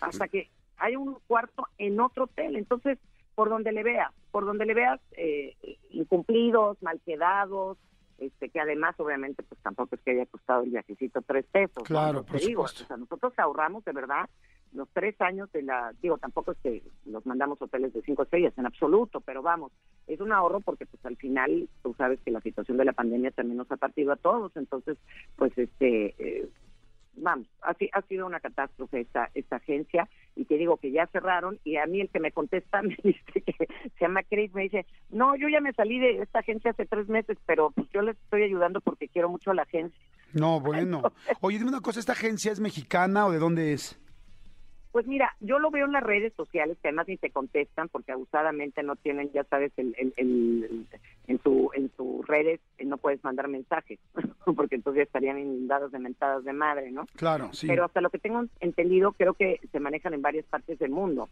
hasta 0.00 0.28
que 0.28 0.48
hay 0.78 0.96
un 0.96 1.18
cuarto 1.26 1.66
en 1.78 2.00
otro 2.00 2.24
hotel. 2.24 2.56
Entonces, 2.56 2.98
por 3.34 3.48
donde 3.48 3.72
le 3.72 3.82
veas, 3.82 4.12
por 4.30 4.46
donde 4.46 4.66
le 4.66 4.74
veas, 4.74 5.00
eh, 5.12 5.54
incumplidos, 5.90 6.82
mal 6.82 7.00
quedados, 7.04 7.78
este, 8.20 8.50
que 8.50 8.60
además, 8.60 8.94
obviamente, 8.98 9.42
pues 9.42 9.60
tampoco 9.62 9.94
es 9.96 10.00
que 10.02 10.12
haya 10.12 10.26
costado 10.26 10.62
el 10.62 10.70
viajecito 10.70 11.22
tres 11.22 11.46
pesos. 11.46 11.78
¿no? 11.78 11.84
Claro, 11.84 12.18
Yo 12.20 12.24
te 12.24 12.32
por 12.32 12.40
digo, 12.40 12.62
o 12.62 12.68
sea, 12.68 12.96
nosotros 12.96 13.32
ahorramos 13.38 13.84
de 13.84 13.92
verdad 13.92 14.28
los 14.72 14.88
tres 14.90 15.20
años 15.20 15.50
de 15.52 15.62
la, 15.62 15.92
digo, 16.00 16.18
tampoco 16.18 16.52
es 16.52 16.58
que 16.58 16.82
los 17.06 17.26
mandamos 17.26 17.60
hoteles 17.60 17.92
de 17.92 18.02
cinco 18.02 18.22
estrellas 18.22 18.56
en 18.56 18.66
absoluto, 18.66 19.20
pero 19.20 19.42
vamos, 19.42 19.72
es 20.06 20.20
un 20.20 20.32
ahorro 20.32 20.60
porque 20.60 20.86
pues 20.86 21.04
al 21.04 21.16
final 21.16 21.68
tú 21.82 21.94
sabes 21.94 22.20
que 22.20 22.30
la 22.30 22.40
situación 22.40 22.76
de 22.76 22.84
la 22.84 22.92
pandemia 22.92 23.32
también 23.32 23.56
nos 23.56 23.72
ha 23.72 23.76
partido 23.76 24.12
a 24.12 24.16
todos, 24.16 24.56
entonces 24.56 24.96
pues 25.34 25.56
este, 25.58 26.14
eh, 26.18 26.48
vamos, 27.16 27.48
ha, 27.62 27.74
ha 27.92 28.02
sido 28.02 28.26
una 28.26 28.38
catástrofe 28.38 29.00
esta, 29.00 29.30
esta 29.34 29.56
agencia 29.56 30.08
y 30.36 30.44
te 30.44 30.56
digo 30.56 30.76
que 30.76 30.90
ya 30.90 31.06
cerraron 31.08 31.58
y 31.64 31.76
a 31.76 31.86
mí 31.86 32.00
el 32.00 32.08
que 32.08 32.20
me 32.20 32.32
contesta 32.32 32.82
me 32.82 32.96
dice 33.02 33.42
que 33.44 33.66
se 33.98 34.00
llama 34.00 34.22
Chris, 34.22 34.52
me 34.54 34.62
dice, 34.62 34.86
no, 35.10 35.36
yo 35.36 35.48
ya 35.48 35.60
me 35.60 35.72
salí 35.72 35.98
de 35.98 36.22
esta 36.22 36.40
agencia 36.40 36.70
hace 36.70 36.86
tres 36.86 37.08
meses, 37.08 37.38
pero 37.46 37.70
pues 37.70 37.88
yo 37.92 38.02
les 38.02 38.16
estoy 38.16 38.42
ayudando 38.42 38.80
porque 38.80 39.08
quiero 39.08 39.28
mucho 39.28 39.50
a 39.50 39.54
la 39.54 39.62
agencia. 39.62 40.00
No, 40.32 40.60
bueno. 40.60 41.02
Oye, 41.40 41.58
dime 41.58 41.70
una 41.70 41.80
cosa, 41.80 42.00
¿esta 42.00 42.12
agencia 42.12 42.52
es 42.52 42.60
mexicana 42.60 43.26
o 43.26 43.32
de 43.32 43.38
dónde 43.38 43.72
es? 43.72 43.98
Pues 44.92 45.06
mira, 45.06 45.36
yo 45.40 45.58
lo 45.58 45.70
veo 45.70 45.86
en 45.86 45.92
las 45.92 46.02
redes 46.02 46.32
sociales 46.34 46.76
que 46.82 46.88
además 46.88 47.06
ni 47.06 47.16
te 47.16 47.30
contestan 47.30 47.88
porque 47.88 48.12
abusadamente 48.12 48.82
no 48.82 48.96
tienen, 48.96 49.30
ya 49.32 49.44
sabes, 49.44 49.72
el, 49.76 49.94
en 49.96 51.38
tu 51.38 51.70
en 51.74 51.88
tus 51.90 52.26
redes 52.26 52.60
eh, 52.78 52.84
no 52.84 52.96
puedes 52.96 53.22
mandar 53.22 53.46
mensajes 53.46 54.00
porque 54.56 54.74
entonces 54.74 55.04
estarían 55.04 55.38
inundados 55.38 55.92
de 55.92 56.00
mentadas 56.00 56.44
de 56.44 56.52
madre, 56.52 56.90
¿no? 56.90 57.06
Claro, 57.14 57.50
sí. 57.52 57.68
Pero 57.68 57.84
hasta 57.84 58.00
lo 58.00 58.10
que 58.10 58.18
tengo 58.18 58.44
entendido, 58.58 59.12
creo 59.12 59.34
que 59.34 59.60
se 59.70 59.78
manejan 59.78 60.14
en 60.14 60.22
varias 60.22 60.44
partes 60.46 60.78
del 60.78 60.90
mundo. 60.90 61.28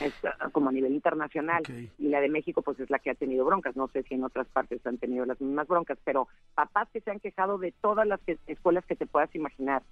Ah, 0.00 0.48
como 0.50 0.70
a 0.70 0.72
nivel 0.72 0.92
internacional 0.92 1.62
y 1.98 2.08
la 2.08 2.20
de 2.20 2.28
México 2.28 2.62
pues 2.62 2.80
es 2.80 2.90
la 2.90 2.98
que 2.98 3.10
ha 3.10 3.14
tenido 3.14 3.44
broncas 3.44 3.76
no 3.76 3.86
sé 3.88 4.02
si 4.02 4.14
en 4.14 4.24
otras 4.24 4.48
partes 4.48 4.84
han 4.86 4.98
tenido 4.98 5.24
las 5.24 5.40
mismas 5.40 5.68
broncas 5.68 5.98
pero 6.04 6.26
papás 6.54 6.88
que 6.92 7.00
se 7.00 7.12
han 7.12 7.20
quejado 7.20 7.58
de 7.58 7.72
todas 7.80 8.06
las 8.06 8.20
escuelas 8.46 8.84
que 8.86 8.96
te 8.96 9.06
puedas 9.06 9.32
imaginar 9.36 9.82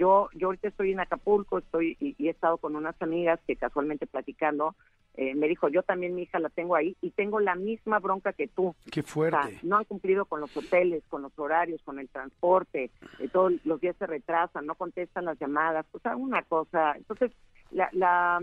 yo, 0.00 0.30
yo 0.32 0.46
ahorita 0.46 0.68
estoy 0.68 0.92
en 0.92 1.00
Acapulco, 1.00 1.58
estoy 1.58 1.94
y, 2.00 2.26
he 2.26 2.30
estado 2.30 2.56
con 2.56 2.74
unas 2.74 3.00
amigas 3.02 3.38
que 3.46 3.54
casualmente 3.54 4.06
platicando 4.06 4.74
eh, 5.14 5.34
me 5.34 5.46
dijo, 5.46 5.68
yo 5.68 5.82
también 5.82 6.14
mi 6.14 6.22
hija 6.22 6.38
la 6.38 6.48
tengo 6.48 6.74
ahí 6.74 6.96
y 7.02 7.10
tengo 7.10 7.38
la 7.38 7.54
misma 7.54 7.98
bronca 7.98 8.32
que 8.32 8.48
tú. 8.48 8.74
Qué 8.90 9.02
fuerte. 9.02 9.58
no 9.62 9.76
han 9.76 9.84
cumplido 9.84 10.24
con 10.24 10.40
los 10.40 10.56
hoteles, 10.56 11.02
con 11.08 11.20
los 11.20 11.38
horarios, 11.38 11.82
con 11.82 11.98
el 11.98 12.08
transporte, 12.08 12.90
eh, 13.18 13.28
todos 13.28 13.52
los 13.64 13.78
días 13.82 13.94
se 13.98 14.06
retrasan, 14.06 14.64
no 14.64 14.74
contestan 14.74 15.26
las 15.26 15.38
llamadas, 15.38 15.84
o 15.92 15.98
sea, 15.98 16.16
una 16.16 16.42
cosa. 16.44 16.94
Entonces, 16.96 17.32
la, 17.70 17.90
la, 17.92 18.42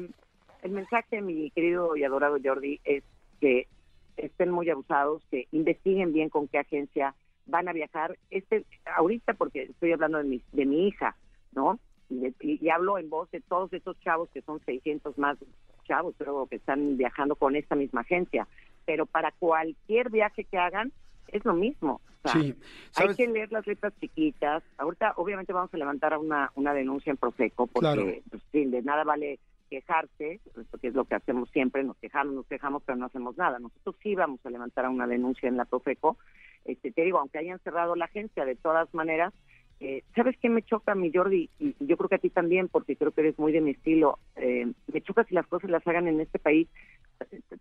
el 0.61 0.71
mensaje, 0.71 1.15
de 1.15 1.21
mi 1.23 1.49
querido 1.49 1.95
y 1.95 2.03
adorado 2.03 2.37
Jordi, 2.43 2.79
es 2.83 3.03
que 3.41 3.67
estén 4.15 4.51
muy 4.51 4.69
abusados, 4.69 5.23
que 5.31 5.47
investiguen 5.51 6.13
bien 6.13 6.29
con 6.29 6.47
qué 6.47 6.59
agencia 6.59 7.15
van 7.47 7.67
a 7.67 7.73
viajar. 7.73 8.15
Este, 8.29 8.63
ahorita, 8.85 9.33
porque 9.33 9.63
estoy 9.63 9.91
hablando 9.91 10.19
de 10.19 10.25
mi, 10.25 10.43
de 10.51 10.65
mi 10.67 10.87
hija, 10.87 11.15
¿no? 11.53 11.79
Y, 12.09 12.69
hablo 12.69 12.97
en 12.97 13.09
voz 13.09 13.29
de 13.31 13.41
todos 13.41 13.71
esos 13.73 13.99
chavos 13.99 14.29
que 14.29 14.41
son 14.41 14.61
600 14.65 15.17
más 15.17 15.37
chavos, 15.85 16.15
creo 16.17 16.47
que 16.47 16.57
están 16.57 16.97
viajando 16.97 17.35
con 17.35 17.55
esta 17.55 17.75
misma 17.75 18.01
agencia. 18.01 18.47
Pero 18.85 19.05
para 19.05 19.31
cualquier 19.31 20.09
viaje 20.09 20.45
que 20.45 20.57
hagan, 20.57 20.91
es 21.27 21.43
lo 21.43 21.53
mismo. 21.53 22.01
sí. 22.31 22.55
Hay 22.95 23.15
que 23.15 23.27
leer 23.27 23.51
las 23.51 23.67
letras 23.67 23.93
chiquitas. 23.99 24.63
Ahorita, 24.77 25.13
obviamente, 25.17 25.53
vamos 25.53 25.73
a 25.73 25.77
levantar 25.77 26.17
una, 26.17 26.51
una 26.55 26.73
denuncia 26.73 27.11
en 27.11 27.17
Profeco, 27.17 27.67
porque 27.67 28.23
pues, 28.29 28.43
de 28.51 28.81
nada 28.81 29.03
vale 29.03 29.39
quejarse, 29.69 30.39
porque 30.71 30.87
es 30.87 30.93
lo 30.93 31.05
que 31.05 31.15
hacemos 31.15 31.49
siempre, 31.51 31.83
nos 31.83 31.97
quejamos, 31.97 32.33
nos 32.33 32.47
quejamos, 32.47 32.83
pero 32.85 32.97
no 32.97 33.05
hacemos 33.05 33.37
nada. 33.37 33.59
Nosotros 33.59 33.95
sí 34.01 34.15
vamos 34.15 34.39
a 34.45 34.49
levantar 34.49 34.87
una 34.87 35.07
denuncia 35.07 35.49
en 35.49 35.57
la 35.57 35.65
Profeco. 35.65 36.17
Este, 36.65 36.91
te 36.91 37.03
digo, 37.03 37.19
aunque 37.19 37.37
hayan 37.37 37.59
cerrado 37.59 37.95
la 37.95 38.05
agencia, 38.05 38.45
de 38.45 38.55
todas 38.55 38.93
maneras, 38.93 39.33
eh, 39.79 40.03
¿Sabes 40.15 40.35
qué 40.41 40.49
me 40.49 40.63
choca, 40.63 40.95
mi 40.95 41.11
Jordi? 41.13 41.49
Y 41.59 41.75
yo 41.79 41.97
creo 41.97 42.09
que 42.09 42.15
a 42.15 42.19
ti 42.19 42.29
también, 42.29 42.67
porque 42.67 42.95
creo 42.95 43.11
que 43.11 43.21
eres 43.21 43.37
muy 43.37 43.51
de 43.51 43.61
mi 43.61 43.71
estilo. 43.71 44.17
Eh, 44.35 44.71
me 44.91 45.01
choca 45.01 45.23
si 45.25 45.35
las 45.35 45.45
cosas 45.47 45.69
las 45.69 45.85
hagan 45.87 46.07
en 46.07 46.19
este 46.19 46.39
país 46.39 46.67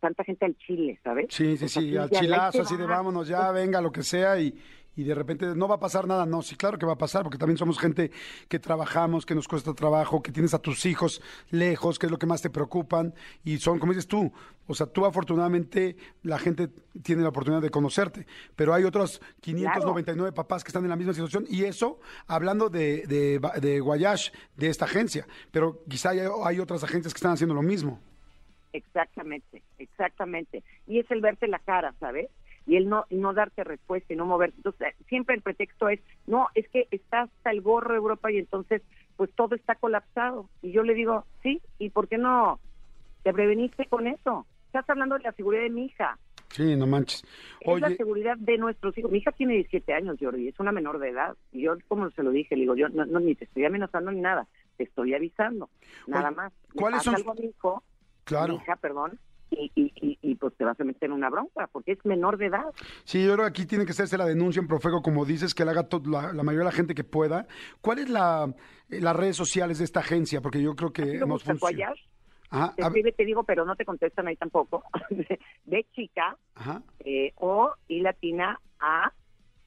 tanta 0.00 0.25
gente 0.25 0.44
al 0.44 0.56
chile, 0.58 0.99
¿sabes? 1.02 1.26
Sí, 1.30 1.56
sí, 1.56 1.68
sí, 1.68 1.96
al 1.96 2.11
chilazo, 2.11 2.62
así 2.62 2.76
de 2.76 2.87
vámonos 2.87 3.28
ya, 3.28 3.50
venga, 3.52 3.80
lo 3.80 3.90
que 3.90 4.02
sea, 4.02 4.38
y, 4.38 4.54
y 4.96 5.04
de 5.04 5.14
repente 5.14 5.54
no 5.54 5.68
va 5.68 5.76
a 5.76 5.80
pasar 5.80 6.06
nada. 6.06 6.26
No, 6.26 6.42
sí, 6.42 6.56
claro 6.56 6.78
que 6.78 6.86
va 6.86 6.94
a 6.94 6.98
pasar, 6.98 7.22
porque 7.22 7.38
también 7.38 7.58
somos 7.58 7.78
gente 7.78 8.10
que 8.48 8.58
trabajamos, 8.58 9.26
que 9.26 9.34
nos 9.34 9.46
cuesta 9.46 9.74
trabajo, 9.74 10.22
que 10.22 10.32
tienes 10.32 10.54
a 10.54 10.58
tus 10.58 10.86
hijos 10.86 11.22
lejos, 11.50 11.98
que 11.98 12.06
es 12.06 12.12
lo 12.12 12.18
que 12.18 12.26
más 12.26 12.42
te 12.42 12.50
preocupan, 12.50 13.14
y 13.44 13.58
son, 13.58 13.78
como 13.78 13.92
dices 13.92 14.08
tú, 14.08 14.32
o 14.66 14.75
sea, 14.75 14.86
tú 14.86 15.04
afortunadamente 15.04 15.97
la 16.23 16.38
gente 16.38 16.68
tiene 17.02 17.23
la 17.23 17.28
oportunidad 17.28 17.62
de 17.62 17.71
conocerte, 17.71 18.26
pero 18.56 18.73
hay 18.75 18.84
otros 18.84 19.21
599 19.40 20.32
papás 20.32 20.64
que 20.64 20.68
están 20.68 20.84
en 20.84 20.90
la 20.90 20.97
misma 20.97 21.12
situación, 21.12 21.44
y 21.49 21.64
eso 21.64 22.00
hablando 22.26 22.71
de, 22.71 23.06
de, 23.06 23.40
de 23.60 23.80
Guayash, 23.80 24.30
de 24.56 24.68
esta 24.68 24.86
agencia, 24.86 25.26
pero 25.50 25.84
quizá 25.88 26.10
hay, 26.10 26.21
hay 26.44 26.58
otras 26.58 26.82
agencias 26.82 27.12
que 27.12 27.18
están 27.18 27.32
haciendo 27.32 27.54
lo 27.54 27.62
mismo. 27.62 28.00
Exactamente, 28.73 29.62
exactamente. 29.78 30.62
Y 30.86 30.99
es 30.99 31.10
el 31.10 31.21
verte 31.21 31.49
la 31.49 31.58
cara, 31.60 31.94
¿sabes? 31.99 32.28
Y 32.66 32.76
el 32.76 32.88
no, 32.88 33.06
no 33.10 33.32
darte 33.32 33.64
respuesta 33.64 34.12
y 34.12 34.16
no 34.16 34.26
moverte. 34.26 34.56
Entonces, 34.56 34.94
siempre 35.08 35.36
el 35.36 35.42
pretexto 35.42 35.88
es, 35.88 36.00
no, 36.26 36.48
es 36.54 36.68
que 36.68 36.88
está 36.90 37.22
hasta 37.22 37.50
el 37.50 37.60
gorro 37.60 37.94
Europa 37.94 38.30
y 38.30 38.38
entonces 38.38 38.82
pues 39.16 39.30
todo 39.34 39.54
está 39.54 39.74
colapsado. 39.76 40.48
Y 40.62 40.72
yo 40.72 40.82
le 40.82 40.94
digo, 40.94 41.24
sí, 41.42 41.62
¿y 41.78 41.90
por 41.90 42.08
qué 42.08 42.18
no 42.18 42.60
te 43.22 43.32
preveniste 43.32 43.86
con 43.86 44.06
eso? 44.06 44.46
Estás 44.66 44.88
hablando 44.90 45.16
de 45.16 45.22
la 45.22 45.32
seguridad 45.32 45.62
de 45.62 45.70
mi 45.70 45.86
hija. 45.86 46.18
Sí, 46.50 46.76
no 46.76 46.86
manches. 46.86 47.24
Es 47.60 47.80
la 47.80 47.90
seguridad 47.96 48.36
de 48.38 48.56
nuestros 48.56 48.96
hijos. 48.96 49.10
Mi 49.10 49.18
hija 49.18 49.32
tiene 49.32 49.54
17 49.54 49.92
años, 49.92 50.16
Jordi, 50.20 50.48
es 50.48 50.58
una 50.58 50.72
menor 50.72 50.98
de 50.98 51.10
edad. 51.10 51.36
Y 51.52 51.62
yo, 51.62 51.76
como 51.88 52.10
se 52.10 52.22
lo 52.22 52.30
dije, 52.30 52.56
le 52.56 52.62
digo, 52.62 52.74
yo 52.74 52.88
no, 52.88 53.20
ni 53.20 53.34
te 53.34 53.44
estoy 53.44 53.64
amenazando 53.64 54.10
ni 54.10 54.20
nada, 54.20 54.46
te 54.76 54.84
estoy 54.84 55.14
avisando, 55.14 55.68
nada 56.06 56.30
más. 56.30 56.52
¿Cuáles 56.74 57.02
son? 57.02 57.14
algo 57.14 57.32
a 57.32 57.34
mi 57.34 57.46
hijo, 57.46 57.82
claro. 58.24 58.54
mi 58.54 58.60
hija, 58.60 58.76
perdón, 58.76 59.18
y, 59.50 59.71
y, 59.75 60.19
y, 60.21 60.35
pues 60.35 60.54
te 60.56 60.65
vas 60.65 60.78
a 60.80 60.85
meter 60.85 61.04
en 61.04 61.13
una 61.13 61.30
bronca 61.30 61.69
porque 61.73 61.93
es 61.93 62.04
menor 62.04 62.37
de 62.37 62.47
edad. 62.47 62.65
Sí, 63.04 63.25
yo 63.25 63.35
creo 63.35 63.45
que 63.45 63.50
aquí 63.50 63.67
tiene 63.67 63.85
que 63.85 63.93
hacerse 63.93 64.19
la 64.19 64.26
denuncia 64.26 64.61
en 64.61 64.67
Profego, 64.67 65.02
como 65.02 65.25
dices, 65.25 65.54
que 65.54 65.65
la 65.65 65.73
haga 65.73 65.89
la, 66.04 66.32
la, 66.32 66.43
mayoría 66.43 66.61
de 66.61 66.73
la 66.73 66.73
gente 66.73 66.95
que 66.95 67.04
pueda. 67.04 67.47
¿Cuál 67.80 68.00
es 68.00 68.09
la, 68.09 68.52
eh, 68.91 69.00
las 69.00 69.17
redes 69.17 69.37
sociales 69.37 69.78
de 69.78 69.85
esta 69.85 70.00
agencia? 70.00 70.41
Porque 70.41 70.63
yo 70.63 70.75
creo 70.75 70.93
que 70.93 71.19
nos 71.19 71.45
funciona. 71.45 71.95
te 72.76 72.82
escribe, 72.82 73.13
te 73.13 73.25
digo, 73.25 73.45
pero 73.45 73.65
no 73.65 73.76
te 73.76 73.85
contestan 73.85 74.26
ahí 74.28 74.37
tampoco. 74.37 74.85
de 75.65 75.87
chica, 75.93 76.37
eh, 77.00 77.32
O 77.37 77.73
y 77.89 78.00
latina 78.00 78.61
A 78.80 79.13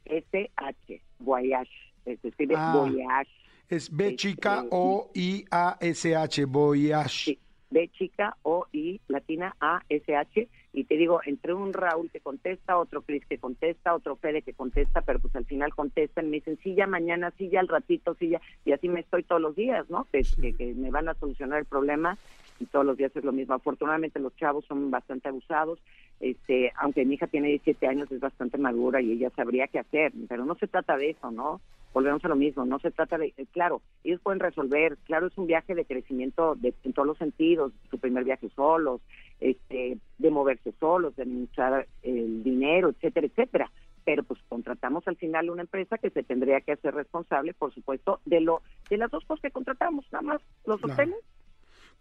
S 0.06 0.52
H, 0.56 1.02
Voyage. 1.20 1.72
Se 2.04 2.28
escribe 2.28 2.56
ah, 2.58 2.74
Voyage. 2.76 3.32
Es 3.68 3.96
B 3.96 4.16
chica 4.16 4.56
este, 4.64 4.70
O 4.72 5.12
I 5.14 5.46
A 5.52 5.78
S 5.80 6.16
H, 6.16 6.46
Voyage. 6.46 7.10
Sí. 7.10 7.40
B 7.70 7.90
chica 7.90 8.36
O 8.44 8.68
I 8.72 9.00
latina 9.08 9.56
A 9.60 9.82
S 9.90 10.16
H 10.16 10.48
y 10.72 10.84
te 10.84 10.96
digo 10.96 11.20
entre 11.26 11.54
un 11.54 11.74
Raúl 11.74 12.10
que 12.12 12.20
contesta, 12.20 12.78
otro 12.78 13.02
Cris 13.02 13.26
que 13.26 13.38
contesta, 13.38 13.96
otro 13.96 14.16
Fede 14.16 14.42
que 14.42 14.54
contesta, 14.54 15.02
pero 15.02 15.20
pues 15.20 15.36
al 15.36 15.46
final 15.46 15.74
contestan, 15.74 16.30
me 16.30 16.38
dicen 16.38 16.60
sí 16.64 16.76
ya 16.76 16.86
mañana, 16.86 17.34
sí 17.38 17.50
ya 17.50 17.60
al 17.60 17.68
ratito, 17.68 18.16
sí 18.20 18.30
ya 18.30 18.42
y 18.66 18.72
así 18.72 18.88
me 18.88 19.00
estoy 19.00 19.24
todos 19.24 19.42
los 19.42 19.56
días, 19.56 19.90
¿no? 19.90 20.06
Que, 20.12 20.22
que, 20.54 20.74
me 20.76 20.92
van 20.92 21.10
a 21.10 21.16
solucionar 21.16 21.60
el 21.60 21.66
problema 21.66 22.18
y 22.60 22.66
todos 22.66 22.86
los 22.86 22.98
días 22.98 23.16
es 23.16 23.24
lo 23.24 23.32
mismo. 23.32 23.56
Afortunadamente 23.56 24.20
los 24.20 24.36
chavos 24.36 24.66
son 24.66 24.92
bastante 24.92 25.30
abusados, 25.30 25.80
este, 26.20 26.72
aunque 26.76 27.06
mi 27.06 27.16
hija 27.16 27.28
tiene 27.28 27.48
17 27.48 27.88
años 27.88 28.12
es 28.12 28.20
bastante 28.20 28.58
madura 28.58 29.02
y 29.02 29.14
ella 29.14 29.32
sabría 29.36 29.68
qué 29.68 29.80
hacer, 29.80 30.12
pero 30.28 30.46
no 30.46 30.56
se 30.56 30.68
trata 30.68 30.98
de 30.98 31.12
eso, 31.12 31.32
¿no? 31.32 31.62
Volvemos 31.94 32.24
a 32.24 32.28
lo 32.28 32.36
mismo, 32.36 32.66
no 32.66 32.80
se 32.80 32.92
trata 32.92 33.18
de, 33.18 33.34
eh, 33.38 33.46
claro, 33.52 33.82
ellos 34.04 34.22
pueden 34.22 34.40
resolver, 34.40 34.98
claro, 35.06 35.28
es 35.28 35.38
un 35.38 35.48
viaje 35.48 35.76
de 35.76 35.86
crecimiento 35.86 36.56
de, 36.56 36.74
en 36.84 36.94
todos 36.94 37.08
los 37.08 37.18
sentidos, 37.18 37.72
su 37.90 37.98
primer 38.00 38.24
viaje 38.24 38.50
solos, 38.56 39.02
este, 39.40 39.98
de 40.18 40.32
moverse 40.32 40.74
solos, 40.80 41.16
de 41.16 41.24
administrar 41.24 41.88
el 42.04 42.44
dinero, 42.44 42.90
etcétera, 42.90 43.28
etcétera. 43.28 43.72
Pero 44.06 44.24
pues 44.24 44.40
contratamos 44.48 45.08
al 45.08 45.18
final 45.18 45.50
una 45.50 45.62
empresa 45.62 45.98
que 45.98 46.10
se 46.10 46.24
tendría 46.24 46.62
que 46.62 46.72
hacer 46.72 46.94
responsable, 46.94 47.54
por 47.54 47.74
supuesto, 47.74 48.22
de 48.26 48.42
lo 48.42 48.62
de 48.90 48.98
las 48.98 49.12
dos 49.12 49.24
cosas 49.26 49.42
que 49.42 49.52
contratamos, 49.52 50.06
nada 50.12 50.24
más 50.24 50.42
los 50.66 50.84
hoteles 50.84 51.20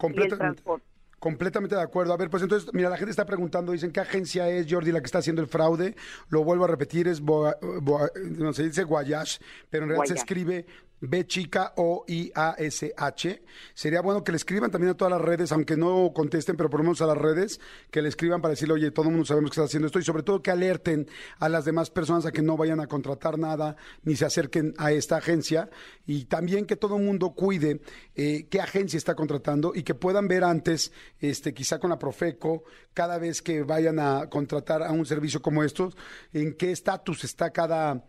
y 0.02 0.20
el 0.20 0.38
transporte. 0.38 0.86
Completamente 1.18 1.74
de 1.74 1.82
acuerdo. 1.82 2.12
A 2.12 2.16
ver, 2.16 2.30
pues 2.30 2.42
entonces, 2.42 2.70
mira, 2.72 2.88
la 2.88 2.96
gente 2.96 3.10
está 3.10 3.26
preguntando, 3.26 3.72
dicen, 3.72 3.90
¿qué 3.90 4.00
agencia 4.00 4.48
es 4.48 4.66
Jordi 4.70 4.92
la 4.92 5.00
que 5.00 5.06
está 5.06 5.18
haciendo 5.18 5.42
el 5.42 5.48
fraude? 5.48 5.96
Lo 6.28 6.44
vuelvo 6.44 6.64
a 6.64 6.68
repetir, 6.68 7.08
es, 7.08 7.20
no 7.20 8.52
se 8.52 8.62
dice 8.62 8.84
Guayash, 8.84 9.38
pero 9.68 9.84
en 9.84 9.90
realidad 9.90 10.14
se 10.14 10.20
escribe 10.20 10.66
B 11.00 11.26
chica 11.26 11.72
O 11.76 12.04
I 12.08 12.32
A 12.34 12.54
S 12.58 12.92
H. 12.96 13.42
Sería 13.74 14.00
bueno 14.00 14.24
que 14.24 14.32
le 14.32 14.36
escriban 14.36 14.70
también 14.70 14.92
a 14.92 14.96
todas 14.96 15.12
las 15.12 15.20
redes, 15.20 15.52
aunque 15.52 15.76
no 15.76 16.12
contesten, 16.14 16.56
pero 16.56 16.70
por 16.70 16.80
lo 16.80 16.84
menos 16.84 17.00
a 17.02 17.06
las 17.06 17.18
redes, 17.18 17.60
que 17.90 18.02
le 18.02 18.08
escriban 18.08 18.40
para 18.40 18.50
decirle, 18.50 18.74
oye, 18.74 18.90
todo 18.90 19.06
el 19.06 19.12
mundo 19.12 19.26
sabemos 19.26 19.50
que 19.50 19.54
está 19.54 19.64
haciendo 19.64 19.86
esto 19.86 19.98
y 19.98 20.04
sobre 20.04 20.22
todo 20.22 20.42
que 20.42 20.50
alerten 20.50 21.08
a 21.38 21.48
las 21.48 21.64
demás 21.64 21.90
personas 21.90 22.26
a 22.26 22.32
que 22.32 22.42
no 22.42 22.56
vayan 22.56 22.80
a 22.80 22.86
contratar 22.86 23.38
nada 23.38 23.76
ni 24.02 24.16
se 24.16 24.24
acerquen 24.24 24.74
a 24.78 24.92
esta 24.92 25.16
agencia 25.16 25.70
y 26.06 26.24
también 26.24 26.66
que 26.66 26.76
todo 26.76 26.96
el 26.96 27.04
mundo 27.04 27.30
cuide 27.30 27.80
eh, 28.14 28.46
qué 28.50 28.60
agencia 28.60 28.96
está 28.96 29.14
contratando 29.14 29.72
y 29.74 29.82
que 29.82 29.94
puedan 29.94 30.28
ver 30.28 30.44
antes, 30.44 30.92
este, 31.20 31.54
quizá 31.54 31.78
con 31.78 31.90
la 31.90 31.98
Profeco, 31.98 32.64
cada 32.94 33.18
vez 33.18 33.42
que 33.42 33.62
vayan 33.62 33.98
a 33.98 34.28
contratar 34.28 34.82
a 34.82 34.92
un 34.92 35.06
servicio 35.06 35.40
como 35.42 35.62
estos, 35.62 35.96
en 36.32 36.54
qué 36.54 36.72
estatus 36.72 37.24
está 37.24 37.50
cada, 37.50 38.04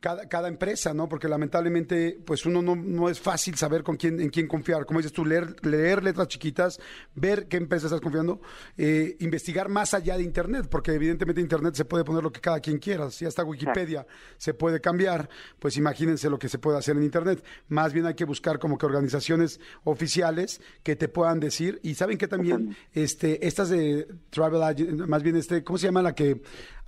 cada, 0.00 0.28
cada 0.28 0.48
empresa, 0.48 0.94
¿no? 0.94 1.08
Porque 1.08 1.28
lamentablemente, 1.28 2.18
pues 2.24 2.46
uno 2.46 2.62
no, 2.62 2.74
no 2.74 3.08
es 3.08 3.20
fácil 3.20 3.54
saber 3.56 3.82
con 3.82 3.96
quién, 3.96 4.20
en 4.20 4.30
quién 4.30 4.48
confiar. 4.48 4.86
Como 4.86 4.98
dices 4.98 5.12
tú, 5.12 5.24
leer, 5.24 5.54
leer 5.64 6.02
letras 6.02 6.28
chiquitas, 6.28 6.80
ver 7.14 7.46
qué 7.48 7.58
empresa 7.58 7.86
estás 7.86 8.00
confiando, 8.00 8.40
eh, 8.78 9.16
investigar 9.20 9.68
más 9.68 9.92
allá 9.92 10.16
de 10.16 10.22
Internet, 10.22 10.68
porque 10.70 10.92
evidentemente 10.92 11.40
Internet 11.40 11.74
se 11.74 11.84
puede 11.84 12.04
poner 12.04 12.22
lo 12.22 12.32
que 12.32 12.40
cada 12.40 12.60
quien 12.60 12.78
quiera. 12.78 13.10
Si 13.10 13.26
hasta 13.26 13.44
Wikipedia 13.44 14.06
se 14.38 14.54
puede 14.54 14.80
cambiar, 14.80 15.28
pues 15.58 15.76
imagínense 15.76 16.30
lo 16.30 16.38
que 16.38 16.48
se 16.48 16.58
puede 16.58 16.78
hacer 16.78 16.96
en 16.96 17.02
Internet. 17.02 17.44
Más 17.68 17.92
bien 17.92 18.06
hay 18.06 18.14
que 18.14 18.24
buscar 18.24 18.58
como 18.58 18.78
que 18.78 18.86
organizaciones 18.86 19.60
oficiales 19.84 20.62
que 20.82 20.96
te 20.96 21.08
puedan 21.08 21.40
decir. 21.40 21.78
Y 21.82 21.94
saben 21.94 22.16
que 22.16 22.26
también, 22.26 22.74
este, 22.94 23.46
estas 23.46 23.68
de 23.68 24.08
Travel 24.30 24.62
Agent, 24.62 25.00
más 25.06 25.22
bien 25.22 25.36
este, 25.36 25.62
¿cómo 25.62 25.78
se 25.78 25.86
llama 25.86 26.00
la 26.00 26.14
que 26.14 26.40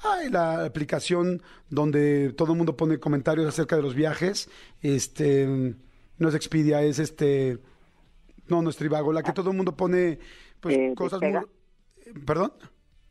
Ay, 0.04 0.30
la 0.30 0.64
aplicación 0.64 1.42
donde 1.70 2.32
todo 2.32 2.52
el 2.52 2.58
mundo 2.58 2.76
pone 2.76 2.98
comentarios 3.02 3.46
acerca 3.46 3.76
de 3.76 3.82
los 3.82 3.94
viajes. 3.94 4.48
Este, 4.80 5.46
no 6.18 6.28
es 6.28 6.34
Expedia, 6.34 6.80
es 6.82 6.98
este, 6.98 7.58
no, 8.48 8.62
no 8.62 8.70
es 8.70 8.76
Trivago, 8.76 9.12
la 9.12 9.22
que 9.22 9.32
todo 9.32 9.50
el 9.50 9.56
mundo 9.56 9.76
pone, 9.76 10.18
pues, 10.60 10.76
Eh, 10.78 10.94
cosas 10.96 11.20
Despega. 11.20 11.40
muy... 11.42 12.24
¿Perdón? 12.24 12.52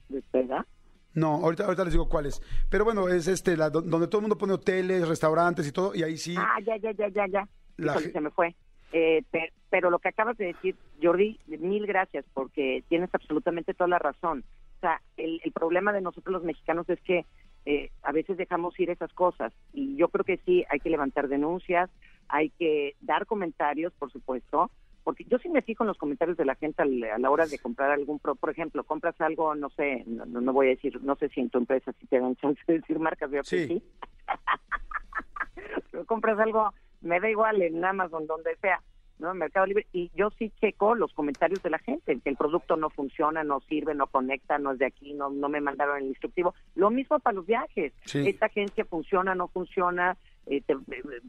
¿Despega? 0.09 0.65
No, 1.13 1.35
ahorita, 1.43 1.65
ahorita 1.65 1.83
les 1.83 1.93
digo 1.93 2.07
cuáles. 2.09 2.41
Pero 2.69 2.85
bueno, 2.85 3.09
es 3.09 3.27
este, 3.27 3.57
la, 3.57 3.69
do- 3.69 3.81
donde 3.81 4.07
todo 4.07 4.19
el 4.19 4.23
mundo 4.23 4.37
pone 4.37 4.53
hoteles, 4.53 5.07
restaurantes 5.07 5.67
y 5.67 5.71
todo, 5.71 5.93
y 5.93 6.03
ahí 6.03 6.17
sí... 6.17 6.35
Ah, 6.37 6.57
ya, 6.65 6.77
ya, 6.77 6.91
ya, 6.93 7.07
ya, 7.09 7.27
ya. 7.27 7.47
La 7.77 7.91
Híjole, 7.93 8.11
se 8.11 8.21
me 8.21 8.29
fue. 8.31 8.55
Eh, 8.93 9.23
pe- 9.29 9.51
pero 9.69 9.89
lo 9.89 9.99
que 9.99 10.09
acabas 10.09 10.37
de 10.37 10.45
decir, 10.47 10.75
Jordi, 11.01 11.39
mil 11.47 11.85
gracias, 11.85 12.25
porque 12.33 12.83
tienes 12.89 13.09
absolutamente 13.13 13.73
toda 13.73 13.87
la 13.89 13.99
razón. 13.99 14.43
O 14.77 14.79
sea, 14.79 15.01
el, 15.17 15.39
el 15.43 15.51
problema 15.51 15.91
de 15.93 16.01
nosotros 16.01 16.31
los 16.33 16.43
mexicanos 16.43 16.89
es 16.89 16.99
que 17.01 17.25
eh, 17.65 17.89
a 18.03 18.11
veces 18.11 18.37
dejamos 18.37 18.79
ir 18.79 18.89
esas 18.89 19.13
cosas. 19.13 19.53
Y 19.73 19.95
yo 19.95 20.09
creo 20.09 20.25
que 20.25 20.37
sí, 20.45 20.65
hay 20.69 20.79
que 20.79 20.89
levantar 20.89 21.27
denuncias, 21.27 21.89
hay 22.27 22.49
que 22.51 22.95
dar 23.01 23.25
comentarios, 23.25 23.93
por 23.93 24.11
supuesto, 24.11 24.71
porque 25.03 25.23
yo 25.25 25.37
sí 25.39 25.49
me 25.49 25.61
fijo 25.63 25.83
en 25.83 25.87
los 25.89 25.97
comentarios 25.97 26.37
de 26.37 26.45
la 26.45 26.55
gente 26.55 26.81
al- 26.83 27.03
a 27.03 27.17
la 27.17 27.29
hora 27.31 27.45
de 27.47 27.57
comprar 27.59 27.91
algún, 27.91 28.19
pro, 28.19 28.35
por 28.35 28.49
ejemplo, 28.51 28.83
compras 28.83 29.19
algo, 29.19 29.55
no 29.55 29.69
sé, 29.71 30.03
no, 30.05 30.25
no- 30.25 30.53
voy 30.53 30.67
a 30.67 30.69
decir, 30.71 31.01
no 31.03 31.15
sé 31.15 31.29
si 31.29 31.41
en 31.41 31.49
tu 31.49 31.57
empresa 31.57 31.91
si 31.99 32.05
te 32.07 32.19
dan 32.19 32.35
chance 32.41 32.61
de 32.67 32.75
decir 32.79 32.99
marcas, 32.99 33.29
que 33.31 33.43
Sí. 33.43 33.67
sí. 33.67 33.83
Pero 35.91 36.05
compras 36.05 36.39
algo, 36.39 36.73
me 37.01 37.19
da 37.19 37.29
igual 37.29 37.61
en 37.61 37.83
Amazon, 37.83 38.27
donde 38.27 38.55
sea, 38.57 38.81
¿no? 39.21 39.31
En 39.31 39.37
Mercado 39.37 39.65
Libre, 39.67 39.87
y 39.93 40.11
yo 40.15 40.29
sí 40.37 40.51
checo 40.59 40.95
los 40.95 41.13
comentarios 41.13 41.61
de 41.63 41.69
la 41.69 41.79
gente, 41.79 42.19
que 42.19 42.29
el 42.29 42.35
producto 42.35 42.75
no 42.75 42.89
funciona, 42.89 43.43
no 43.43 43.61
sirve, 43.61 43.95
no 43.95 44.07
conecta, 44.07 44.57
no 44.57 44.71
es 44.73 44.79
de 44.79 44.87
aquí, 44.87 45.13
no, 45.13 45.29
no 45.29 45.47
me 45.47 45.61
mandaron 45.61 45.97
el 45.99 46.07
instructivo. 46.07 46.53
Lo 46.75 46.89
mismo 46.89 47.19
para 47.19 47.35
los 47.35 47.45
viajes. 47.45 47.93
Sí. 48.05 48.27
Esta 48.27 48.47
agencia 48.47 48.83
funciona, 48.83 49.35
no 49.35 49.47
funciona, 49.47 50.17
eh, 50.47 50.61
te- 50.61 50.73
eh, 50.73 51.21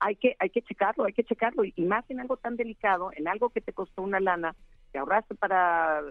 hay 0.00 0.16
que 0.16 0.34
hay 0.40 0.50
que 0.50 0.62
checarlo, 0.62 1.04
hay 1.04 1.12
que 1.12 1.22
checarlo, 1.24 1.62
y, 1.64 1.72
más 1.84 2.04
en 2.10 2.18
algo 2.20 2.36
tan 2.38 2.56
delicado, 2.56 3.10
en 3.14 3.28
algo 3.28 3.50
que 3.50 3.60
te 3.60 3.72
costó 3.72 4.02
una 4.02 4.18
lana, 4.18 4.56
que 4.92 4.98
ahorraste 4.98 5.34
para 5.36 6.02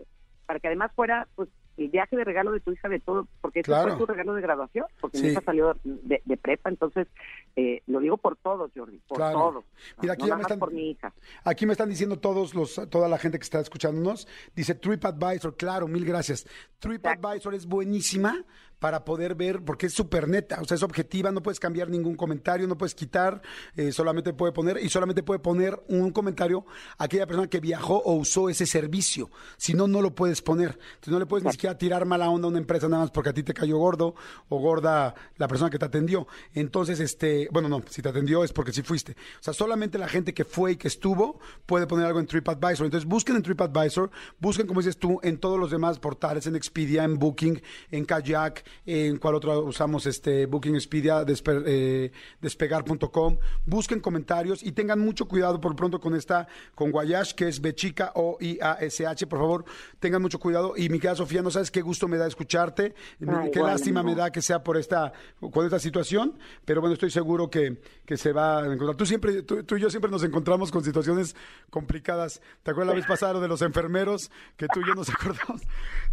para 0.45 0.59
que 0.59 0.67
además 0.67 0.91
fuera 0.95 1.27
pues 1.35 1.49
el 1.77 1.89
viaje 1.89 2.15
de 2.15 2.23
regalo 2.23 2.51
de 2.51 2.59
tu 2.61 2.71
hija 2.71 2.87
de 2.89 2.99
todo, 2.99 3.27
porque 3.41 3.59
ese 3.59 3.65
Claro. 3.67 3.89
fue 3.97 4.05
tu 4.05 4.05
regalo 4.13 4.33
de 4.33 4.41
graduación, 4.41 4.85
porque 5.01 5.17
Sí. 5.17 5.23
mi 5.25 5.29
hija 5.31 5.41
salió 5.41 5.75
de, 5.83 6.21
de 6.23 6.37
prepa, 6.37 6.69
entonces 6.69 7.07
eh, 7.55 7.81
lo 7.87 7.99
digo 7.99 8.17
por 8.17 8.35
todos, 8.37 8.71
Jordi, 8.75 8.99
por 9.07 9.17
Claro. 9.17 9.39
todos. 9.39 9.65
Mira, 10.01 10.13
aquí 10.13 10.23
no 10.23 10.27
ya 10.29 10.35
me 10.35 10.41
están- 10.43 10.59
por 10.59 10.71
mi 10.73 10.91
hija. 10.91 11.13
Aquí 11.43 11.65
me 11.65 11.71
están 11.73 11.89
diciendo 11.89 12.17
todos 12.19 12.53
los, 12.55 12.79
toda 12.89 13.07
la 13.09 13.17
gente 13.17 13.37
que 13.39 13.43
está 13.43 13.59
escuchándonos, 13.59 14.27
dice 14.55 14.75
TripAdvisor, 14.75 15.55
claro, 15.55 15.87
mil 15.87 16.05
gracias. 16.05 16.45
TripAdvisor 16.79 17.53
es 17.55 17.65
buenísima 17.65 18.43
para 18.79 19.05
poder 19.05 19.35
ver, 19.35 19.63
porque 19.63 19.87
es 19.87 19.93
súper 19.93 20.27
neta, 20.27 20.61
o 20.61 20.65
sea, 20.65 20.75
es 20.75 20.83
objetiva, 20.83 21.31
no 21.31 21.41
puedes 21.41 21.59
cambiar 21.59 21.89
ningún 21.89 22.15
comentario, 22.15 22.67
no 22.67 22.77
puedes 22.77 22.95
quitar, 22.95 23.41
eh, 23.75 23.91
solamente 23.91 24.33
puede 24.33 24.51
poner, 24.51 24.79
y 24.83 24.89
solamente 24.89 25.23
puede 25.23 25.39
poner 25.39 25.81
un 25.87 26.11
comentario 26.11 26.65
a 26.97 27.05
aquella 27.05 27.25
persona 27.25 27.47
que 27.47 27.59
viajó 27.59 27.97
o 27.97 28.13
usó 28.13 28.49
ese 28.49 28.65
servicio, 28.65 29.29
si 29.57 29.73
no, 29.73 29.87
no 29.87 30.01
lo 30.01 30.13
puedes 30.13 30.41
poner. 30.41 30.77
Entonces 30.95 31.11
no 31.11 31.19
le 31.19 31.25
puedes 31.25 31.45
ni 31.45 31.51
siquiera 31.51 31.77
tirar 31.77 32.05
mala 32.05 32.29
onda 32.29 32.47
a 32.47 32.49
una 32.49 32.59
empresa 32.59 32.87
nada 32.87 33.03
más 33.03 33.11
porque 33.11 33.29
a 33.29 33.33
ti 33.33 33.43
te 33.43 33.53
cayó 33.53 33.77
gordo 33.77 34.15
o 34.49 34.59
gorda 34.59 35.15
la 35.37 35.47
persona 35.47 35.69
que 35.69 35.79
te 35.79 35.85
atendió. 35.85 36.27
Entonces, 36.53 36.99
este, 36.99 37.47
bueno, 37.51 37.69
no, 37.69 37.83
si 37.89 38.01
te 38.01 38.09
atendió 38.09 38.43
es 38.43 38.53
porque 38.53 38.71
sí 38.71 38.81
fuiste. 38.81 39.13
O 39.13 39.43
sea, 39.43 39.53
solamente 39.53 39.97
la 39.97 40.07
gente 40.07 40.33
que 40.33 40.45
fue 40.45 40.73
y 40.73 40.75
que 40.75 40.87
estuvo 40.87 41.39
puede 41.65 41.87
poner 41.87 42.05
algo 42.05 42.19
en 42.19 42.27
TripAdvisor. 42.27 42.85
Entonces, 42.85 43.07
busquen 43.07 43.35
en 43.35 43.43
TripAdvisor, 43.43 44.11
busquen, 44.39 44.67
como 44.67 44.81
dices 44.81 44.97
tú, 44.97 45.19
en 45.23 45.37
todos 45.39 45.59
los 45.59 45.71
demás 45.71 45.99
portales, 45.99 46.47
en 46.47 46.55
Expedia, 46.55 47.03
en 47.03 47.17
Booking, 47.17 47.61
en 47.91 48.05
Kayak, 48.05 48.64
en 48.85 49.17
cuál 49.17 49.35
otro 49.35 49.61
usamos, 49.63 50.05
este, 50.05 50.45
Booking, 50.45 50.75
Expedia, 50.75 51.23
despe- 51.25 51.63
eh, 51.65 52.11
despegar.com. 52.41 53.37
Busquen 53.65 53.99
comentarios 53.99 54.63
y 54.63 54.71
tengan 54.71 54.99
mucho 54.99 55.27
cuidado 55.27 55.59
por 55.59 55.75
pronto 55.75 55.99
con 55.99 56.15
esta, 56.15 56.47
con 56.73 56.91
Guayash, 56.91 57.33
que 57.33 57.47
es 57.47 57.61
Bechica 57.61 58.11
o 58.15 58.37
I-A-S-H, 58.39 59.27
por 59.27 59.39
favor, 59.39 59.65
tengan 59.99 60.21
mucho 60.21 60.39
cuidado. 60.39 60.73
Y 60.77 60.89
mi 60.89 60.99
querida 60.99 61.15
Sofía, 61.15 61.41
no 61.41 61.51
sabes 61.51 61.71
qué 61.71 61.81
gusto 61.81 62.07
me 62.07 62.17
da 62.17 62.27
escucharte, 62.27 62.93
Ay, 63.21 63.51
qué 63.51 63.59
bueno, 63.59 63.67
lástima 63.67 64.03
me 64.03 64.15
da 64.15 64.31
que 64.31 64.41
sea 64.41 64.63
por 64.63 64.77
esta, 64.77 65.13
con 65.51 65.65
esta 65.65 65.79
situación, 65.79 66.37
pero 66.65 66.81
bueno, 66.81 66.93
estoy 66.93 67.11
seguro 67.11 67.49
que, 67.49 67.81
que 68.05 68.17
se 68.17 68.31
va 68.31 68.59
a 68.61 68.65
encontrar. 68.65 68.95
Tú 68.95 69.05
siempre, 69.05 69.41
tú, 69.43 69.63
tú 69.63 69.75
y 69.77 69.81
yo 69.81 69.89
siempre 69.89 70.09
nos 70.11 70.23
encontramos 70.23 70.71
con 70.71 70.83
situaciones 70.83 71.35
complicadas. 71.69 72.41
¿Te 72.63 72.71
acuerdas 72.71 72.93
la 72.93 72.99
vez 72.99 73.05
pasada 73.07 73.33
lo 73.33 73.41
de 73.41 73.47
los 73.47 73.61
enfermeros? 73.61 74.31
Que 74.57 74.67
tú 74.67 74.81
y 74.81 74.87
yo 74.87 74.95
nos 74.95 75.09
acordamos 75.13 75.61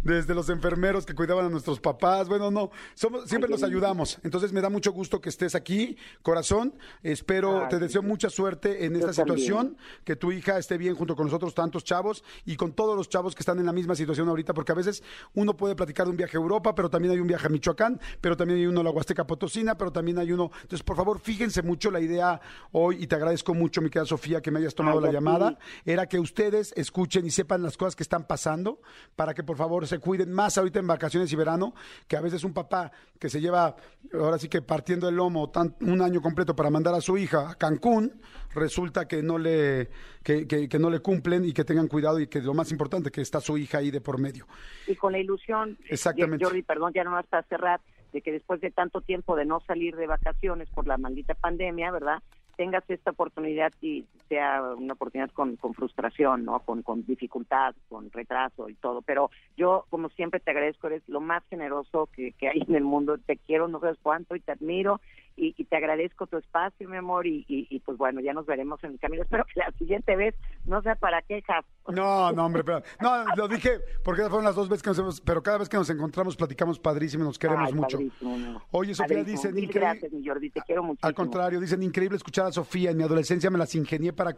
desde 0.03 0.33
los 0.33 0.49
enfermeros 0.49 1.05
que 1.05 1.13
cuidaban 1.15 1.45
a 1.45 1.49
nuestros 1.49 1.79
papás. 1.79 2.27
Bueno, 2.27 2.42
no, 2.51 2.71
somos, 2.93 3.29
siempre 3.29 3.49
nos 3.49 3.63
ayudamos. 3.63 4.19
Entonces 4.23 4.53
me 4.53 4.61
da 4.61 4.69
mucho 4.69 4.91
gusto 4.91 5.21
que 5.21 5.29
estés 5.29 5.55
aquí, 5.55 5.97
corazón. 6.21 6.73
Espero, 7.01 7.63
Ay, 7.63 7.69
te 7.69 7.79
deseo 7.79 8.01
mucha 8.01 8.29
suerte 8.29 8.85
en 8.85 8.95
esta 8.95 9.13
también. 9.13 9.37
situación, 9.37 9.77
que 10.03 10.15
tu 10.15 10.31
hija 10.31 10.57
esté 10.57 10.77
bien 10.77 10.95
junto 10.95 11.15
con 11.15 11.25
nosotros, 11.25 11.53
tantos 11.53 11.83
chavos, 11.83 12.23
y 12.45 12.55
con 12.55 12.73
todos 12.73 12.95
los 12.95 13.09
chavos 13.09 13.35
que 13.35 13.41
están 13.41 13.59
en 13.59 13.65
la 13.65 13.73
misma 13.73 13.95
situación 13.95 14.27
ahorita, 14.29 14.53
porque 14.53 14.71
a 14.71 14.75
veces 14.75 15.03
uno 15.33 15.55
puede 15.55 15.75
platicar 15.75 16.05
de 16.05 16.11
un 16.11 16.17
viaje 16.17 16.37
a 16.37 16.39
Europa, 16.39 16.73
pero 16.75 16.89
también 16.89 17.13
hay 17.13 17.19
un 17.19 17.27
viaje 17.27 17.47
a 17.47 17.49
Michoacán, 17.49 17.99
pero 18.21 18.35
también 18.37 18.59
hay 18.59 18.65
uno 18.65 18.81
a 18.81 18.83
la 18.83 18.89
Huasteca 18.89 19.25
Potosina, 19.27 19.77
pero 19.77 19.91
también 19.91 20.17
hay 20.17 20.31
uno. 20.31 20.51
Entonces, 20.61 20.83
por 20.83 20.95
favor, 20.95 21.19
fíjense 21.19 21.61
mucho 21.61 21.91
la 21.91 21.99
idea 21.99 22.41
hoy, 22.71 23.03
y 23.03 23.07
te 23.07 23.15
agradezco 23.15 23.53
mucho, 23.53 23.81
mi 23.81 23.89
querida 23.89 24.05
Sofía, 24.05 24.41
que 24.41 24.51
me 24.51 24.59
hayas 24.59 24.73
tomado 24.75 24.99
Ay, 24.99 25.05
la 25.05 25.11
llamada, 25.11 25.57
era 25.85 26.07
que 26.07 26.19
ustedes 26.19 26.73
escuchen 26.75 27.25
y 27.25 27.31
sepan 27.31 27.61
las 27.61 27.77
cosas 27.77 27.95
que 27.95 28.03
están 28.03 28.25
pasando, 28.25 28.81
para 29.15 29.33
que 29.33 29.43
por 29.43 29.57
favor 29.57 29.87
se 29.87 29.99
cuiden 29.99 30.31
más 30.31 30.57
ahorita 30.57 30.79
en 30.79 30.87
vacaciones 30.87 31.31
y 31.31 31.35
verano, 31.35 31.73
que 32.07 32.17
a 32.17 32.21
veces 32.21 32.32
un 32.43 32.53
papá 32.53 32.91
que 33.19 33.29
se 33.29 33.41
lleva, 33.41 33.75
ahora 34.13 34.39
sí 34.39 34.47
que 34.47 34.61
partiendo 34.61 35.09
el 35.09 35.15
lomo 35.15 35.49
tan- 35.49 35.75
un 35.81 36.01
año 36.01 36.21
completo 36.21 36.55
para 36.55 36.69
mandar 36.69 36.93
a 36.95 37.01
su 37.01 37.17
hija 37.17 37.49
a 37.51 37.55
Cancún, 37.55 38.21
resulta 38.55 39.07
que 39.07 39.21
no 39.21 39.37
le 39.37 39.89
que, 40.23 40.47
que- 40.47 40.69
que 40.69 40.79
no 40.79 40.89
le 40.89 40.99
cumplen 41.01 41.43
y 41.45 41.51
que 41.53 41.63
tengan 41.65 41.87
cuidado 41.87 42.19
y 42.19 42.27
que 42.27 42.41
lo 42.41 42.53
más 42.53 42.71
importante 42.71 43.11
que 43.11 43.21
está 43.21 43.41
su 43.41 43.57
hija 43.57 43.79
ahí 43.79 43.91
de 43.91 43.99
por 44.01 44.19
medio. 44.19 44.47
Y 44.87 44.95
con 44.95 45.11
la 45.11 45.19
ilusión, 45.19 45.77
eh, 45.81 45.87
Exactamente. 45.89 46.43
Jordi, 46.45 46.63
perdón, 46.63 46.93
ya 46.95 47.03
nomás 47.03 47.25
para 47.27 47.43
cerrar, 47.43 47.81
de 48.13 48.21
que 48.21 48.31
después 48.31 48.61
de 48.61 48.71
tanto 48.71 49.01
tiempo 49.01 49.35
de 49.35 49.43
no 49.45 49.59
salir 49.67 49.95
de 49.95 50.07
vacaciones 50.07 50.69
por 50.69 50.87
la 50.87 50.97
maldita 50.97 51.33
pandemia, 51.33 51.91
¿verdad? 51.91 52.21
Tengas 52.55 52.83
esta 52.89 53.11
oportunidad 53.11 53.73
y 53.81 54.05
sea 54.29 54.61
una 54.77 54.93
oportunidad 54.93 55.31
con, 55.31 55.55
con 55.55 55.73
frustración, 55.73 56.45
¿no? 56.45 56.59
Con, 56.59 56.83
con 56.83 57.05
dificultad, 57.05 57.75
con 57.89 58.11
retraso 58.11 58.69
y 58.69 58.75
todo. 58.75 59.01
Pero 59.01 59.31
yo, 59.57 59.85
como 59.89 60.09
siempre, 60.09 60.39
te 60.39 60.51
agradezco, 60.51 60.87
eres 60.87 61.03
lo 61.07 61.19
más 61.19 61.43
generoso 61.49 62.09
que, 62.15 62.33
que 62.33 62.49
hay 62.49 62.63
en 62.67 62.75
el 62.75 62.83
mundo. 62.83 63.17
Te 63.17 63.37
quiero, 63.37 63.67
no 63.67 63.79
sabes 63.79 63.97
cuánto, 64.01 64.35
y 64.35 64.39
te 64.39 64.51
admiro. 64.51 65.01
Y, 65.35 65.55
y 65.57 65.63
te 65.65 65.77
agradezco 65.77 66.27
tu 66.27 66.37
espacio, 66.37 66.87
mi 66.87 66.97
amor. 66.97 67.25
Y, 67.27 67.45
y, 67.47 67.67
y, 67.69 67.79
pues 67.79 67.97
bueno, 67.97 68.21
ya 68.21 68.33
nos 68.33 68.45
veremos 68.45 68.83
en 68.83 68.91
el 68.91 68.99
camino. 68.99 69.23
Espero 69.23 69.45
que 69.45 69.59
la 69.59 69.71
siguiente 69.77 70.15
vez 70.15 70.35
no 70.65 70.81
sea 70.81 70.95
para 70.95 71.21
quejas. 71.21 71.65
No, 71.87 72.31
no, 72.31 72.45
hombre, 72.45 72.63
pero, 72.63 72.81
no, 73.01 73.25
lo 73.35 73.47
dije 73.47 73.79
porque 74.03 74.21
fueron 74.23 74.45
las 74.45 74.55
dos 74.55 74.69
veces 74.69 74.83
que 74.83 74.89
nos 74.91 74.99
hemos, 74.99 75.21
pero 75.21 75.43
cada 75.43 75.57
vez 75.57 75.67
que 75.67 75.75
nos 75.75 75.89
encontramos 75.89 76.37
platicamos 76.37 76.79
padrísimo, 76.79 77.23
nos 77.25 77.37
queremos 77.37 77.67
Ay, 77.69 77.73
mucho. 77.73 77.97
amor. 78.21 78.61
Oye, 78.71 78.95
Sofía, 78.95 79.17
Mil 79.17 79.29
increíble- 79.29 79.67
gracias, 79.73 80.11
mi 80.13 80.25
Jordi, 80.25 80.49
te 80.49 80.61
quiero 80.61 80.81
muchísimo. 80.83 81.07
Al 81.07 81.13
contrario, 81.13 81.59
dicen 81.59 81.83
increíble 81.83 82.15
escuchar 82.17 82.45
a 82.45 82.51
Sofía. 82.51 82.91
En 82.91 82.97
mi 82.97 83.03
adolescencia 83.03 83.49
me 83.49 83.57
las 83.57 83.75
ingenié 83.75 84.13
para 84.13 84.33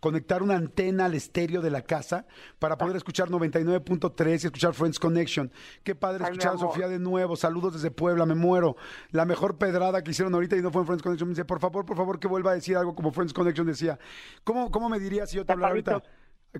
conectar 0.00 0.42
una 0.42 0.56
antena 0.56 1.06
al 1.06 1.14
estéreo 1.14 1.62
de 1.62 1.70
la 1.70 1.82
casa 1.82 2.26
para 2.58 2.76
poder 2.76 2.96
escuchar 2.96 3.30
99.3 3.30 4.30
y 4.42 4.46
escuchar 4.46 4.74
Friends 4.74 4.98
Connection. 4.98 5.50
Qué 5.82 5.94
padre 5.94 6.24
Ay, 6.24 6.32
escuchar 6.32 6.54
a. 6.54 6.58
Sofía 6.58 6.88
de 6.88 6.98
nuevo. 6.98 7.36
Saludos 7.36 7.74
desde 7.74 7.90
Puebla, 7.90 8.26
me 8.26 8.34
muero. 8.34 8.76
La 9.12 9.24
mejor 9.24 9.56
pedrada 9.58 10.02
que 10.02 10.12
hicieron 10.16 10.34
ahorita 10.34 10.56
y 10.56 10.62
no 10.62 10.70
fue 10.70 10.80
en 10.82 10.86
Friends 10.86 11.02
Connection. 11.02 11.28
Me 11.28 11.32
dice, 11.32 11.44
por 11.44 11.60
favor, 11.60 11.84
por 11.84 11.96
favor, 11.96 12.18
que 12.18 12.26
vuelva 12.26 12.52
a 12.52 12.54
decir 12.54 12.76
algo 12.76 12.94
como 12.94 13.12
Friends 13.12 13.32
Connection 13.34 13.66
decía. 13.66 13.98
¿Cómo, 14.44 14.70
cómo 14.70 14.88
me 14.88 14.98
dirías 14.98 15.30
si 15.30 15.36
yo 15.36 15.44
te 15.44 15.52
hablara 15.52 15.72
ahorita? 15.72 16.02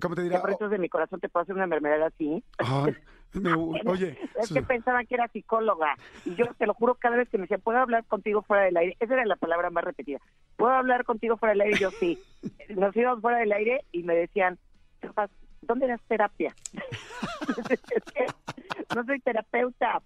¿Cómo 0.01 0.13
te 0.15 0.21
diría? 0.21 0.37
Chaparritos 0.37 0.69
de 0.69 0.77
mi 0.77 0.89
corazón 0.89 1.19
te 1.19 1.27
puedo 1.27 1.41
hacer 1.43 1.55
una 1.55 1.65
mermelada 1.65 2.07
así. 2.07 2.43
Ay, 2.59 2.95
me- 3.33 3.53
oye, 3.87 4.17
Es 4.39 4.53
que 4.53 4.61
pensaban 4.61 5.05
que 5.07 5.15
era 5.15 5.27
psicóloga. 5.29 5.95
Y 6.23 6.35
yo 6.35 6.45
te 6.57 6.67
lo 6.67 6.73
juro, 6.75 6.93
cada 6.95 7.17
vez 7.17 7.27
que 7.29 7.37
me 7.39 7.43
decían, 7.43 7.61
¿puedo 7.61 7.79
hablar 7.79 8.05
contigo 8.05 8.43
fuera 8.43 8.63
del 8.63 8.77
aire? 8.77 8.95
Esa 8.99 9.15
era 9.15 9.25
la 9.25 9.35
palabra 9.37 9.69
más 9.71 9.83
repetida. 9.83 10.19
¿Puedo 10.55 10.71
hablar 10.73 11.03
contigo 11.03 11.35
fuera 11.37 11.53
del 11.53 11.61
aire? 11.61 11.77
Y 11.77 11.79
yo 11.79 11.89
sí. 11.91 12.19
Nos 12.75 12.95
íbamos 12.95 13.21
fuera 13.21 13.39
del 13.39 13.51
aire 13.53 13.85
y 13.91 14.03
me 14.03 14.15
decían, 14.15 14.59
"Chapas, 15.01 15.31
¿dónde 15.61 15.87
das 15.87 16.01
terapia? 16.07 16.53
No 18.95 19.03
soy 19.05 19.19
terapeuta, 19.19 20.01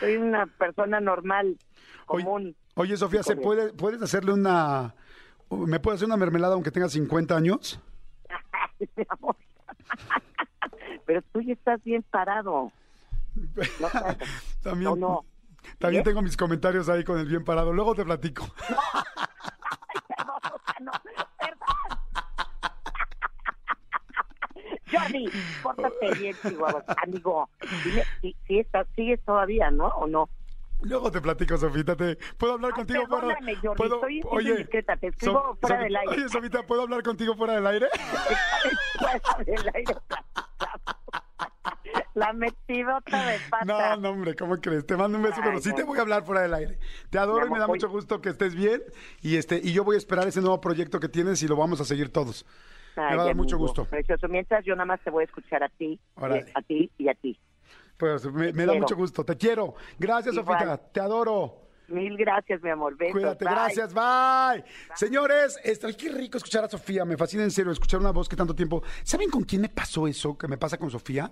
soy 0.00 0.16
una 0.16 0.46
persona 0.46 1.00
normal, 1.00 1.56
común. 2.06 2.56
oye, 2.74 2.96
Sofía, 2.96 3.22
¿se 3.22 3.36
puede, 3.36 3.72
¿puedes 3.72 4.00
hacerle 4.02 4.32
una... 4.32 4.94
¿Me 5.50 5.80
puedes 5.80 5.98
hacer 5.98 6.06
una 6.06 6.16
mermelada 6.16 6.54
aunque 6.54 6.70
tenga 6.70 6.88
50 6.88 7.36
años? 7.36 7.78
Mi 8.96 9.04
amor. 9.10 9.36
Pero 11.06 11.20
tú 11.32 11.40
ya 11.42 11.52
estás 11.52 11.82
bien 11.84 12.02
parado. 12.10 12.72
No, 13.80 13.88
También, 14.62 14.90
no, 14.90 14.96
no. 14.96 15.24
también 15.78 16.00
¿Eh? 16.00 16.04
tengo 16.04 16.22
mis 16.22 16.36
comentarios 16.36 16.88
ahí 16.88 17.04
con 17.04 17.18
el 17.18 17.26
bien 17.26 17.44
parado. 17.44 17.72
Luego 17.72 17.94
te 17.94 18.04
platico. 18.04 18.46
Perdón, 20.08 20.36
o 20.44 20.60
sea, 20.66 20.76
no, 20.80 20.92
perdón. 21.38 21.58
Jordi, 24.90 25.28
pórtate 25.62 26.14
bien, 26.18 26.36
Chihuahua. 26.42 26.84
Amigo, 27.02 27.48
dime, 27.84 28.04
si, 28.20 28.36
si 28.46 28.58
estás, 28.58 28.86
sigues 28.96 29.20
todavía, 29.24 29.70
¿no? 29.70 29.86
¿O 29.88 30.06
no? 30.06 30.28
Luego 30.82 31.12
te 31.12 31.20
platico, 31.20 31.56
Sofita. 31.56 31.96
Te... 31.96 32.16
¿Puedo 32.36 32.54
hablar 32.54 32.72
Ay, 32.74 32.78
contigo 32.78 33.06
fuera? 33.06 33.36
Jordi, 33.36 33.56
¿Puedo... 33.76 33.94
estoy 33.96 34.22
siendo 34.22 34.40
indiscreta, 34.50 34.96
te 34.96 35.06
escribo 35.08 35.56
fuera 35.60 35.82
del 35.84 35.96
aire. 35.96 36.12
Oye, 36.12 36.28
Sofita, 36.28 36.62
¿puedo 36.66 36.82
hablar 36.82 37.02
contigo 37.02 37.36
fuera 37.36 37.54
del 37.54 37.66
aire? 37.66 37.86
Fuera 38.98 39.44
del 39.46 39.70
aire. 39.74 39.96
La 42.14 42.32
metidota 42.34 43.26
de 43.26 43.38
pata. 43.48 43.64
No, 43.64 43.96
no, 43.96 44.10
hombre, 44.10 44.34
¿cómo 44.34 44.56
crees? 44.60 44.86
Te 44.86 44.96
mando 44.96 45.16
un 45.16 45.24
beso, 45.24 45.36
Ay, 45.38 45.42
pero 45.46 45.60
sí 45.60 45.70
no. 45.70 45.74
te 45.76 45.82
voy 45.84 45.98
a 45.98 46.02
hablar 46.02 46.24
fuera 46.24 46.42
del 46.42 46.52
aire. 46.52 46.78
Te 47.08 47.18
adoro 47.18 47.46
y 47.46 47.50
me 47.50 47.58
da 47.58 47.66
mucho 47.66 47.86
oye. 47.86 47.94
gusto 47.94 48.20
que 48.20 48.30
estés 48.30 48.54
bien. 48.54 48.82
Y 49.22 49.36
este 49.36 49.60
y 49.62 49.72
yo 49.72 49.82
voy 49.84 49.94
a 49.94 49.98
esperar 49.98 50.26
ese 50.28 50.40
nuevo 50.40 50.60
proyecto 50.60 51.00
que 51.00 51.08
tienes 51.08 51.42
y 51.42 51.48
lo 51.48 51.56
vamos 51.56 51.80
a 51.80 51.84
seguir 51.84 52.12
todos. 52.12 52.44
Me 53.00 53.02
va 53.02 53.12
a 53.12 53.16
dar 53.16 53.28
Ay, 53.28 53.34
mucho 53.34 53.58
gusto. 53.58 53.84
Precioso. 53.84 54.28
Mientras 54.28 54.64
yo 54.64 54.74
nada 54.74 54.86
más 54.86 55.00
te 55.00 55.10
voy 55.10 55.22
a 55.22 55.24
escuchar 55.26 55.62
a 55.62 55.68
ti, 55.68 55.98
Órale. 56.16 56.46
a 56.54 56.62
ti 56.62 56.90
y 56.98 57.08
a 57.08 57.14
ti. 57.14 57.38
Pues 57.96 58.24
me, 58.32 58.52
me 58.52 58.66
da 58.66 58.74
mucho 58.74 58.96
gusto. 58.96 59.24
Te 59.24 59.36
quiero. 59.36 59.74
Gracias, 59.98 60.34
Igual. 60.34 60.58
Sofita. 60.58 60.76
Te 60.92 61.00
adoro. 61.00 61.62
Mil 61.88 62.16
gracias, 62.16 62.62
mi 62.62 62.70
amor. 62.70 62.96
Besos. 62.96 63.12
Cuídate, 63.12 63.44
bye. 63.44 63.54
gracias, 63.54 63.92
bye. 63.92 64.64
Señores, 64.94 65.58
ay, 65.84 65.94
qué 65.94 66.08
rico 66.10 66.38
escuchar 66.38 66.64
a 66.64 66.68
Sofía, 66.68 67.04
me 67.04 67.16
fascina 67.16 67.42
en 67.42 67.50
serio 67.50 67.70
escuchar 67.70 68.00
una 68.00 68.12
voz 68.12 68.28
que 68.28 68.36
tanto 68.36 68.54
tiempo. 68.54 68.82
¿Saben 69.02 69.28
con 69.28 69.44
quién 69.44 69.60
me 69.62 69.68
pasó 69.68 70.06
eso 70.06 70.36
que 70.38 70.48
me 70.48 70.56
pasa 70.56 70.78
con 70.78 70.90
Sofía? 70.90 71.30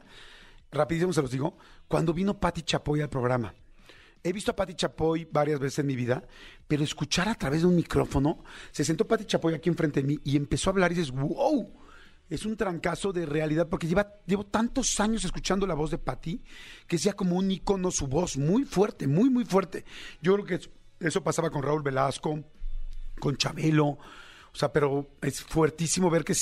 Rapidísimo 0.70 1.12
se 1.12 1.23
los 1.23 1.31
digo, 1.31 1.57
cuando 1.88 2.12
vino 2.12 2.38
Patti 2.38 2.62
Chapoy 2.62 3.01
al 3.01 3.09
programa. 3.09 3.55
He 4.22 4.33
visto 4.33 4.50
a 4.50 4.56
Patti 4.56 4.74
Chapoy 4.74 5.26
varias 5.30 5.59
veces 5.61 5.78
en 5.80 5.87
mi 5.87 5.96
vida, 5.96 6.22
pero 6.68 6.85
escuchar 6.85 7.28
a 7.28 7.35
través 7.35 7.62
de 7.62 7.66
un 7.66 7.76
micrófono, 7.76 8.44
se 8.70 8.85
sentó 8.85 9.06
Patti 9.06 9.24
Chapoy 9.24 9.54
aquí 9.54 9.68
enfrente 9.70 10.02
de 10.02 10.06
mí 10.09 10.18
y 10.24 10.37
empezó 10.37 10.68
a 10.70 10.72
hablar 10.72 10.92
y 10.92 10.96
dices, 10.96 11.11
wow, 11.11 11.72
es 12.28 12.44
un 12.44 12.56
trancazo 12.56 13.12
de 13.12 13.24
realidad 13.26 13.68
porque 13.68 13.87
lleva, 13.88 14.12
llevo 14.26 14.44
tantos 14.44 15.00
años 15.00 15.24
escuchando 15.24 15.66
la 15.66 15.74
voz 15.74 15.90
de 15.90 15.98
Patti 15.98 16.42
que 16.87 16.96
es 16.96 17.02
ya 17.02 17.14
como 17.14 17.37
un 17.37 17.50
icono 17.50 17.90
su 17.90 18.06
voz, 18.06 18.37
muy 18.37 18.64
fuerte, 18.64 19.06
muy, 19.06 19.30
muy 19.30 19.44
fuerte. 19.44 19.85
Yo 20.22 20.35
creo 20.35 20.44
que 20.46 20.54
es- 20.56 20.70
eso 21.00 21.24
pasaba 21.24 21.50
con 21.50 21.62
Raúl 21.62 21.83
Velasco, 21.83 22.44
con 23.18 23.37
Chabelo, 23.37 23.98
o 24.53 24.57
sea, 24.57 24.73
pero 24.73 25.09
es 25.23 25.43
fuertísimo 25.43 26.11
ver 26.11 26.25
que 26.25 26.35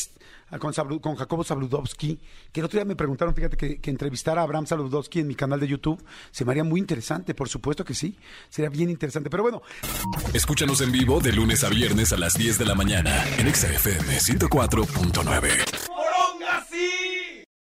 con, 0.59 0.73
Jacobo 1.17 1.45
Zabludowski, 1.45 2.19
que 2.53 2.61
el 2.61 2.67
otro 2.67 2.79
día 2.79 2.85
me 2.87 2.97
preguntaron, 2.97 3.35
fíjate, 3.35 3.57
que, 3.57 3.81
que 3.81 3.91
entrevistar 3.91 4.39
a 4.39 4.43
Abraham 4.43 4.67
Zabludowski 4.67 5.21
en 5.21 5.27
mi 5.27 5.35
canal 5.35 5.61
de 5.61 5.69
YouTube 5.69 6.03
se 6.31 6.45
me 6.45 6.53
haría 6.53 6.65
muy 6.65 6.81
interesante, 6.81 7.35
por 7.35 7.49
supuesto 7.49 7.85
que 7.85 7.95
sí, 7.95 8.17
sería 8.49 8.71
bien 8.71 8.89
interesante, 8.89 9.29
pero 9.29 9.43
bueno, 9.43 9.63
Escúchanos 10.33 10.81
en 10.81 10.93
vivo 10.93 11.21
de 11.21 11.33
lunes 11.33 11.65
a 11.65 11.69
viernes 11.69 12.13
a 12.13 12.17
las 12.17 12.35
10 12.35 12.59
de 12.59 12.65
la 12.65 12.75
mañana 12.75 13.25
en 13.39 13.47
Exa 13.47 13.69
FM 13.73 14.19
104.9. 14.19 15.78